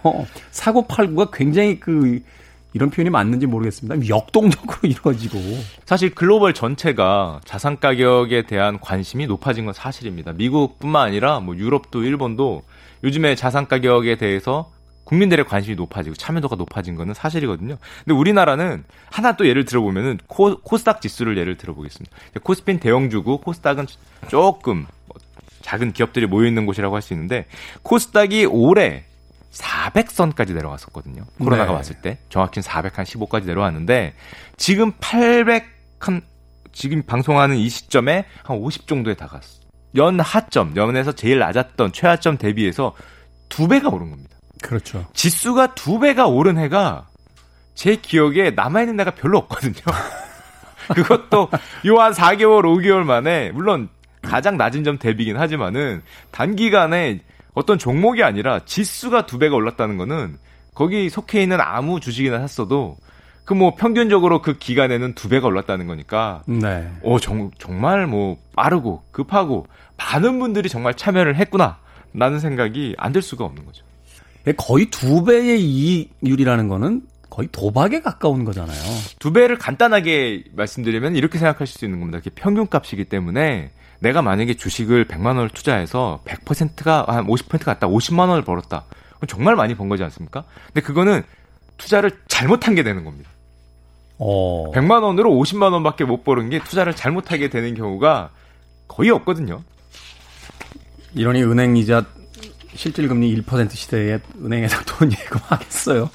사고 0.51 0.85
팔고가 0.89 1.31
굉장히 1.33 1.79
그 1.79 2.21
이런 2.73 2.91
표현이 2.91 3.11
맞는지 3.11 3.47
모르겠습니다. 3.47 4.09
역동적으로 4.09 4.79
이루어지고. 4.85 5.39
사실 5.85 6.15
글로벌 6.15 6.55
전체가 6.55 7.41
자산 7.45 7.79
가격에 7.81 8.43
대한 8.43 8.79
관심이 8.81 9.27
높아진 9.27 9.65
건 9.65 9.75
사실입니다. 9.75 10.33
미국뿐만 10.33 11.09
아니라 11.09 11.41
뭐 11.41 11.57
유럽도 11.57 12.05
일본도 12.05 12.63
요즘에 13.03 13.35
자산 13.35 13.67
가격에 13.67 14.17
대해서 14.17 14.71
국민들의 15.05 15.45
관심이 15.47 15.75
높아지고 15.75 16.15
참여도가 16.15 16.55
높아진 16.55 16.95
거는 16.95 17.15
사실이거든요. 17.15 17.77
근데 18.05 18.15
우리나라는 18.17 18.85
하나 19.11 19.37
또 19.37 19.49
예를 19.49 19.65
들어보면은 19.65 20.19
코, 20.29 20.61
코스닥 20.61 21.01
지수를 21.01 21.37
예를 21.37 21.57
들어보겠습니다. 21.57 22.15
코스핀 22.45 22.79
대형주고 22.79 23.39
코스닥은 23.39 23.87
조금 24.29 24.87
작은 25.63 25.93
기업들이 25.93 26.27
모여 26.27 26.47
있는 26.47 26.65
곳이라고 26.65 26.95
할 26.95 27.03
수 27.03 27.13
있는데 27.15 27.47
코스닥이 27.83 28.47
올해 28.47 29.05
400선까지 29.53 30.55
내려갔었거든요. 30.55 31.25
코로나가 31.39 31.71
네. 31.73 31.77
왔을 31.77 31.97
때 31.97 32.19
정확히는 32.29 32.67
415까지 32.67 33.47
내려왔는데 33.47 34.15
지금 34.57 34.93
800 35.01 35.67
한 35.99 36.23
지금 36.73 37.03
방송하는 37.03 37.57
이 37.57 37.69
시점에 37.69 38.25
한 38.45 38.57
50 38.57 38.87
정도에 38.87 39.15
다갔어. 39.15 39.61
연 39.97 40.21
하점, 40.21 40.77
연에서 40.77 41.13
제일 41.13 41.41
낮았던 41.41 41.93
최하점 41.93 42.39
대비해서 42.39 42.95
두 43.49 43.67
배가 43.67 43.89
오른 43.89 44.11
겁니다. 44.11 44.37
그렇죠. 44.63 45.05
지수가 45.15 45.75
두 45.75 45.99
배가 45.99 46.27
오른 46.29 46.59
해가 46.59 47.09
제 47.75 47.97
기억에 47.97 48.51
남아있는 48.51 48.97
데가 48.97 49.11
별로 49.13 49.39
없거든요. 49.39 49.75
그것도 50.95 51.49
요 51.87 51.97
한 51.99 52.13
4개월, 52.13 52.63
5개월 52.63 53.03
만에, 53.03 53.51
물론 53.53 53.89
가장 54.23 54.57
낮은 54.57 54.85
점 54.85 54.99
대비긴 54.99 55.37
하지만은 55.39 56.03
단기간에 56.31 57.21
어떤 57.55 57.79
종목이 57.79 58.23
아니라 58.23 58.61
지수가 58.65 59.27
두 59.27 59.39
배가 59.39 59.57
올랐다는 59.57 59.97
거는 59.97 60.37
거기 60.75 61.09
속해 61.11 61.43
있는 61.43 61.59
아무 61.61 62.01
주식이나 62.01 62.39
샀어도 62.41 62.97
그 63.45 63.55
뭐 63.55 63.75
평균적으로 63.75 64.43
그 64.43 64.59
기간에는 64.59 65.15
두 65.17 65.29
배가 65.29 65.49
올랐다는 65.49 65.89
거니까 65.89 66.43
네. 66.47 66.89
어 67.03 67.19
정, 67.19 67.51
정말 67.59 68.07
뭐 68.07 68.37
빠르고 68.55 69.03
급하고 69.11 69.67
많은 69.97 70.39
분들이 70.39 70.69
정말 70.69 70.95
참여를 70.95 71.35
했구나라는 71.37 72.39
생각이 72.41 72.95
안 72.97 73.13
들 73.13 73.23
수가 73.23 73.45
없는 73.45 73.65
거죠. 73.67 73.85
예, 74.47 74.53
거의 74.53 74.87
두 74.87 75.25
배의 75.25 75.61
이익률이라는 75.61 76.69
거는 76.69 77.03
거의 77.29 77.49
도박에 77.51 78.01
가까운 78.03 78.45
거잖아요. 78.45 78.79
두 79.19 79.33
배를 79.33 79.59
간단하게 79.59 80.45
말씀드리면 80.55 81.17
이렇게 81.17 81.39
생각하실 81.39 81.77
수 81.79 81.85
있는 81.85 81.99
겁니다. 81.99 82.19
이게 82.19 82.31
평균값이기 82.31 83.05
때문에 83.07 83.71
내가 84.01 84.23
만약에 84.23 84.55
주식을 84.55 85.07
100만 85.07 85.27
원을 85.27 85.51
투자해서 85.51 86.21
100%가 86.25 87.05
한 87.09 87.27
50% 87.27 87.65
갔다 87.65 87.87
50만 87.87 88.29
원을 88.29 88.43
벌었다. 88.43 88.85
그럼 89.17 89.29
정말 89.29 89.57
많이 89.57 89.75
번 89.75 89.89
거지 89.89 90.03
않습니까? 90.03 90.45
근데 90.67 90.81
그거는 90.81 91.23
투자를 91.77 92.11
잘못한 92.29 92.75
게 92.75 92.83
되는 92.83 93.05
겁니다. 93.05 93.31
어. 94.19 94.71
100만 94.73 95.03
원으로 95.03 95.31
50만 95.31 95.73
원밖에 95.73 96.05
못 96.05 96.25
버는 96.25 96.51
게 96.51 96.63
투자를 96.63 96.95
잘못하게 96.95 97.49
되는 97.49 97.75
경우가 97.75 98.31
거의 98.89 99.11
없거든요. 99.11 99.63
이러니 101.15 101.43
은행 101.43 101.77
이자 101.77 102.05
실질 102.75 103.09
금리 103.09 103.35
1% 103.43 103.71
시대에 103.71 104.19
은행에서 104.43 104.83
돈 104.87 105.13
예금하겠어요. 105.13 106.11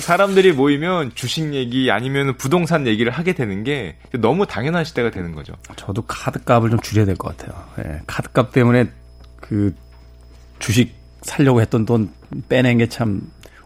사람들이 0.00 0.52
모이면 0.52 1.12
주식 1.14 1.54
얘기 1.54 1.90
아니면 1.90 2.36
부동산 2.36 2.86
얘기를 2.86 3.10
하게 3.12 3.32
되는 3.32 3.64
게 3.64 3.96
너무 4.12 4.46
당연한 4.46 4.84
시대가 4.84 5.10
되는 5.10 5.34
거죠. 5.34 5.54
저도 5.76 6.02
카드값을 6.02 6.70
좀 6.70 6.80
줄여야 6.80 7.06
될 7.06 7.16
것 7.16 7.36
같아요. 7.36 7.64
예, 7.80 8.00
카드값 8.06 8.52
때문에 8.52 8.86
그 9.40 9.74
주식 10.58 10.94
살려고 11.22 11.60
했던 11.60 11.84
돈 11.86 12.10
빼낸 12.48 12.78
게 12.78 12.86
참 12.88 13.20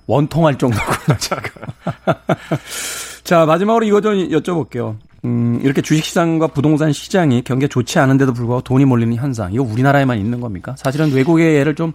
원통할 0.07 0.59
정도구나, 0.59 1.19
자, 3.25 3.47
마지막으로 3.47 3.87
이거 3.87 4.01
좀 4.01 4.15
여쭤볼게요. 4.31 4.97
음, 5.25 5.61
이렇게 5.63 5.81
주식시장과 5.81 6.49
부동산 6.49 6.93
시장이 6.93 7.43
경기가 7.45 7.69
좋지 7.69 8.01
않은데도 8.01 8.33
불구하고 8.33 8.63
돈이 8.63 8.85
몰리는 8.85 9.15
현상, 9.17 9.53
이거 9.53 9.63
우리나라에만 9.63 10.19
있는 10.19 10.41
겁니까? 10.41 10.75
사실은 10.77 11.13
외국의 11.13 11.55
예를 11.55 11.77
좀 11.77 11.93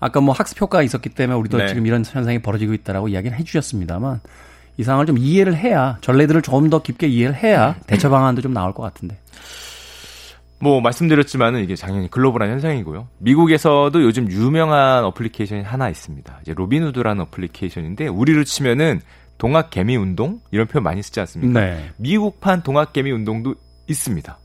아까 0.00 0.20
뭐 0.20 0.34
학습 0.34 0.60
효과가 0.60 0.82
있었기 0.82 1.10
때문에 1.10 1.38
우리도 1.38 1.58
네. 1.58 1.68
지금 1.68 1.86
이런 1.86 2.04
현상이 2.04 2.40
벌어지고 2.40 2.74
있다라고 2.74 3.08
이야기를 3.08 3.38
해주셨습니다만 3.38 4.20
이 4.76 4.82
상황을 4.82 5.06
좀 5.06 5.18
이해를 5.18 5.56
해야 5.56 5.98
전례들을 6.02 6.42
좀더 6.42 6.82
깊게 6.82 7.06
이해를 7.06 7.34
해야 7.34 7.76
대처 7.86 8.10
방안도 8.10 8.42
좀 8.42 8.52
나올 8.52 8.72
것 8.74 8.82
같은데. 8.82 9.18
뭐 10.58 10.80
말씀드렸지만은 10.80 11.62
이게 11.62 11.74
당연히 11.74 12.10
글로벌한 12.10 12.50
현상이고요. 12.50 13.08
미국에서도 13.18 14.02
요즘 14.02 14.30
유명한 14.30 15.04
어플리케이션이 15.04 15.62
하나 15.62 15.88
있습니다. 15.90 16.38
이제 16.42 16.54
로빈후드라는 16.54 17.22
어플리케이션인데 17.24 18.08
우리로 18.08 18.44
치면은 18.44 19.00
동학개미 19.38 19.96
운동 19.96 20.40
이런 20.50 20.66
표현 20.66 20.82
많이 20.82 21.02
쓰지 21.02 21.20
않습니까? 21.20 21.60
네. 21.60 21.90
미국판 21.98 22.62
동학개미 22.62 23.12
운동도 23.12 23.54
있습니다. 23.86 24.38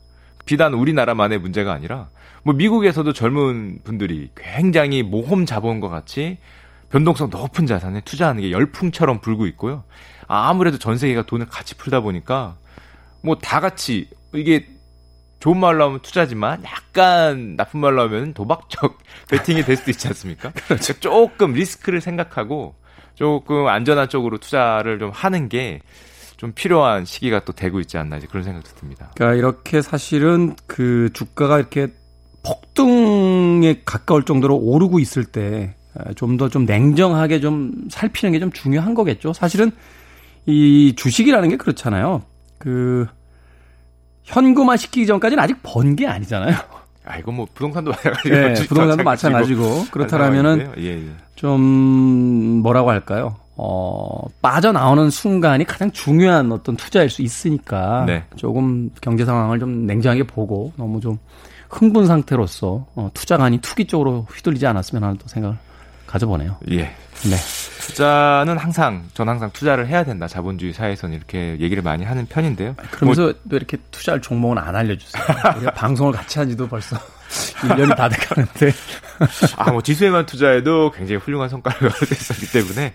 비단 0.44 0.74
우리나라만의 0.74 1.38
문제가 1.38 1.72
아니라 1.72 2.08
뭐 2.42 2.54
미국에서도 2.54 3.12
젊은 3.12 3.80
분들이 3.84 4.30
굉장히 4.36 5.02
모험 5.02 5.46
자본과 5.46 5.88
같이 5.88 6.38
변동성 6.90 7.30
높은 7.30 7.66
자산에 7.66 8.00
투자하는 8.02 8.42
게 8.42 8.50
열풍처럼 8.50 9.20
불고 9.20 9.46
있고요. 9.46 9.84
아무래도 10.26 10.78
전 10.78 10.98
세계가 10.98 11.22
돈을 11.22 11.46
같이 11.46 11.76
풀다 11.76 12.00
보니까 12.00 12.56
뭐 13.22 13.36
다 13.40 13.60
같이 13.60 14.08
이게 14.34 14.66
좋은 15.40 15.58
말로 15.58 15.84
하면 15.86 16.00
투자지만 16.00 16.62
약간 16.64 17.56
나쁜 17.56 17.80
말로 17.80 18.02
하면 18.02 18.32
도박적 18.34 18.98
베팅이 19.30 19.62
될 19.64 19.76
수도 19.76 19.90
있지 19.90 20.06
않습니까? 20.08 20.50
그렇죠. 20.68 20.92
조금 21.00 21.52
리스크를 21.52 22.00
생각하고 22.00 22.74
조금 23.14 23.66
안전한 23.66 24.08
쪽으로 24.08 24.38
투자를 24.38 24.98
좀 24.98 25.10
하는 25.10 25.48
게 25.48 25.80
좀 26.42 26.50
필요한 26.56 27.04
시기가 27.04 27.44
또 27.44 27.52
되고 27.52 27.78
있지 27.78 27.96
않나 27.98 28.16
이제 28.16 28.26
그런 28.26 28.42
생각도 28.42 28.70
듭니다. 28.74 29.12
그러니까 29.14 29.38
이렇게 29.38 29.80
사실은 29.80 30.56
그 30.66 31.08
주가가 31.12 31.60
이렇게 31.60 31.86
폭등에 32.44 33.82
가까울 33.84 34.24
정도로 34.24 34.56
오르고 34.56 34.98
있을 34.98 35.24
때 35.24 35.74
좀 36.16 36.36
더좀 36.38 36.50
좀 36.50 36.64
냉정하게 36.64 37.38
좀 37.40 37.70
살피는 37.90 38.32
게 38.32 38.40
좀 38.40 38.50
중요한 38.50 38.94
거겠죠. 38.94 39.32
사실은 39.32 39.70
이 40.46 40.94
주식이라는 40.96 41.48
게 41.50 41.56
그렇잖아요. 41.58 42.22
그 42.58 43.06
현금화 44.24 44.76
시키기 44.78 45.06
전까지는 45.06 45.40
아직 45.40 45.58
번 45.62 45.94
게 45.94 46.06
아니잖아요. 46.08 46.56
아, 47.04 47.18
이거 47.18 47.30
뭐 47.30 47.46
부동산도 47.54 47.90
마찬가지고. 48.02 48.34
네, 48.34 48.54
부동산도 48.66 49.04
마찬가지고. 49.04 49.84
그렇다면은 49.92 50.72
예, 50.78 50.84
예. 51.06 51.10
좀 51.36 51.60
뭐라고 51.60 52.90
할까요? 52.90 53.36
어, 53.56 54.24
빠져나오는 54.40 55.10
순간이 55.10 55.64
가장 55.64 55.90
중요한 55.92 56.50
어떤 56.52 56.76
투자일 56.76 57.10
수 57.10 57.22
있으니까 57.22 58.04
네. 58.06 58.24
조금 58.36 58.90
경제 59.00 59.24
상황을 59.24 59.58
좀 59.58 59.86
냉정하게 59.86 60.24
보고 60.24 60.72
너무 60.76 61.00
좀 61.00 61.18
흥분 61.68 62.06
상태로서 62.06 62.86
어, 62.94 63.10
투자가 63.14 63.44
아닌 63.44 63.60
투기 63.60 63.86
쪽으로 63.86 64.26
휘둘리지 64.30 64.66
않았으면 64.66 65.02
하는 65.02 65.18
또 65.18 65.28
생각을 65.28 65.56
가져보네요. 66.06 66.56
예. 66.70 66.94
네. 67.24 67.36
투자는 67.80 68.58
항상 68.58 69.04
전 69.14 69.28
항상 69.28 69.50
투자를 69.52 69.86
해야 69.86 70.04
된다. 70.04 70.28
자본주의 70.28 70.72
사회에서는 70.72 71.16
이렇게 71.16 71.58
얘기를 71.58 71.82
많이 71.82 72.04
하는 72.04 72.26
편인데요. 72.26 72.74
그러면서 72.90 73.22
뭐, 73.22 73.34
또 73.50 73.56
이렇게 73.56 73.76
투자할 73.90 74.20
종목은 74.20 74.58
안 74.58 74.74
알려주세요. 74.76 75.22
우리가 75.56 75.72
방송을 75.74 76.12
같이 76.12 76.38
한지도 76.38 76.68
벌써 76.68 76.96
1년이 77.62 77.96
다 77.96 78.08
돼가는데. 78.08 78.72
아, 79.56 79.70
뭐 79.72 79.82
지수에만 79.82 80.26
투자해도 80.26 80.90
굉장히 80.92 81.20
훌륭한 81.20 81.48
성과를 81.48 81.88
얻었기 81.88 82.52
때문에 82.52 82.94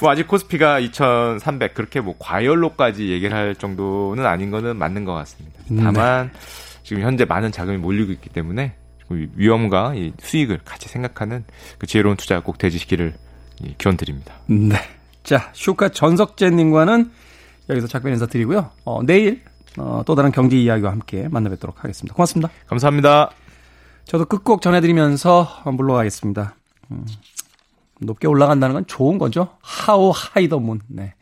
뭐 0.00 0.10
아직 0.10 0.26
코스피가 0.28 0.78
2,300 0.78 1.74
그렇게 1.74 2.00
뭐 2.00 2.14
과열로까지 2.18 3.08
얘기를 3.08 3.36
할 3.36 3.54
정도는 3.54 4.26
아닌 4.26 4.50
거는 4.50 4.76
맞는 4.76 5.04
것 5.04 5.12
같습니다. 5.14 5.58
다만 5.76 6.30
네. 6.32 6.38
지금 6.82 7.02
현재 7.02 7.24
많은 7.24 7.52
자금이 7.52 7.78
몰리고 7.78 8.12
있기 8.12 8.30
때문에 8.30 8.74
위험과 9.10 9.94
수익을 10.20 10.60
같이 10.64 10.88
생각하는 10.88 11.44
그 11.78 11.86
지혜로운 11.86 12.16
투자 12.16 12.40
꼭 12.40 12.58
되지시기를 12.58 13.14
기원 13.78 13.96
드립니다. 13.96 14.34
네. 14.46 14.76
자, 15.24 15.50
슈카 15.52 15.90
전석재님과는 15.90 17.10
여기서 17.68 17.86
작별 17.86 18.12
인사 18.12 18.26
드리고요. 18.26 18.70
어, 18.84 19.02
내일 19.04 19.42
어, 19.76 20.02
또 20.06 20.14
다른 20.14 20.32
경제 20.32 20.56
이야기와 20.56 20.90
함께 20.90 21.28
만나뵙도록 21.28 21.84
하겠습니다. 21.84 22.14
고맙습니다. 22.14 22.50
감사합니다. 22.66 23.30
저도 24.04 24.24
끝곡 24.24 24.62
전해드리면서 24.62 25.64
물러가겠습니다. 25.66 26.54
음, 26.90 27.04
높게 28.00 28.26
올라간다는 28.28 28.74
건 28.74 28.86
좋은 28.86 29.18
거죠. 29.18 29.48
하우 29.60 30.12
하이더문. 30.14 30.80
네. 30.88 31.14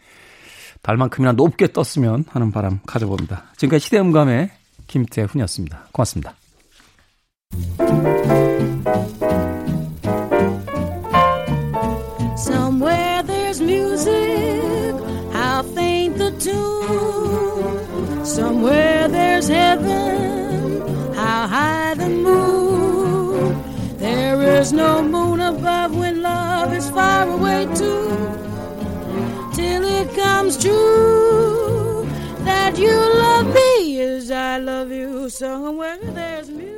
달만큼이나 0.82 1.32
높게 1.32 1.72
떴으면 1.72 2.24
하는 2.28 2.52
바람 2.52 2.80
가져봅니다. 2.86 3.44
지금까지 3.56 3.84
시대음감의 3.86 4.50
김태훈이었습니다. 4.86 5.88
고맙습니다. 5.92 6.34
How 15.32 15.62
the 15.62 15.96
how 21.14 21.46
high 21.48 21.94
the 21.94 22.08
moon. 22.10 22.46
comes 30.46 30.62
true 30.62 32.08
that 32.44 32.78
you 32.78 32.92
love 32.92 33.52
me 33.52 34.00
as 34.00 34.30
I 34.30 34.58
love 34.58 34.92
you. 34.92 35.28
Somewhere 35.28 35.98
there's 35.98 36.48
music. 36.50 36.75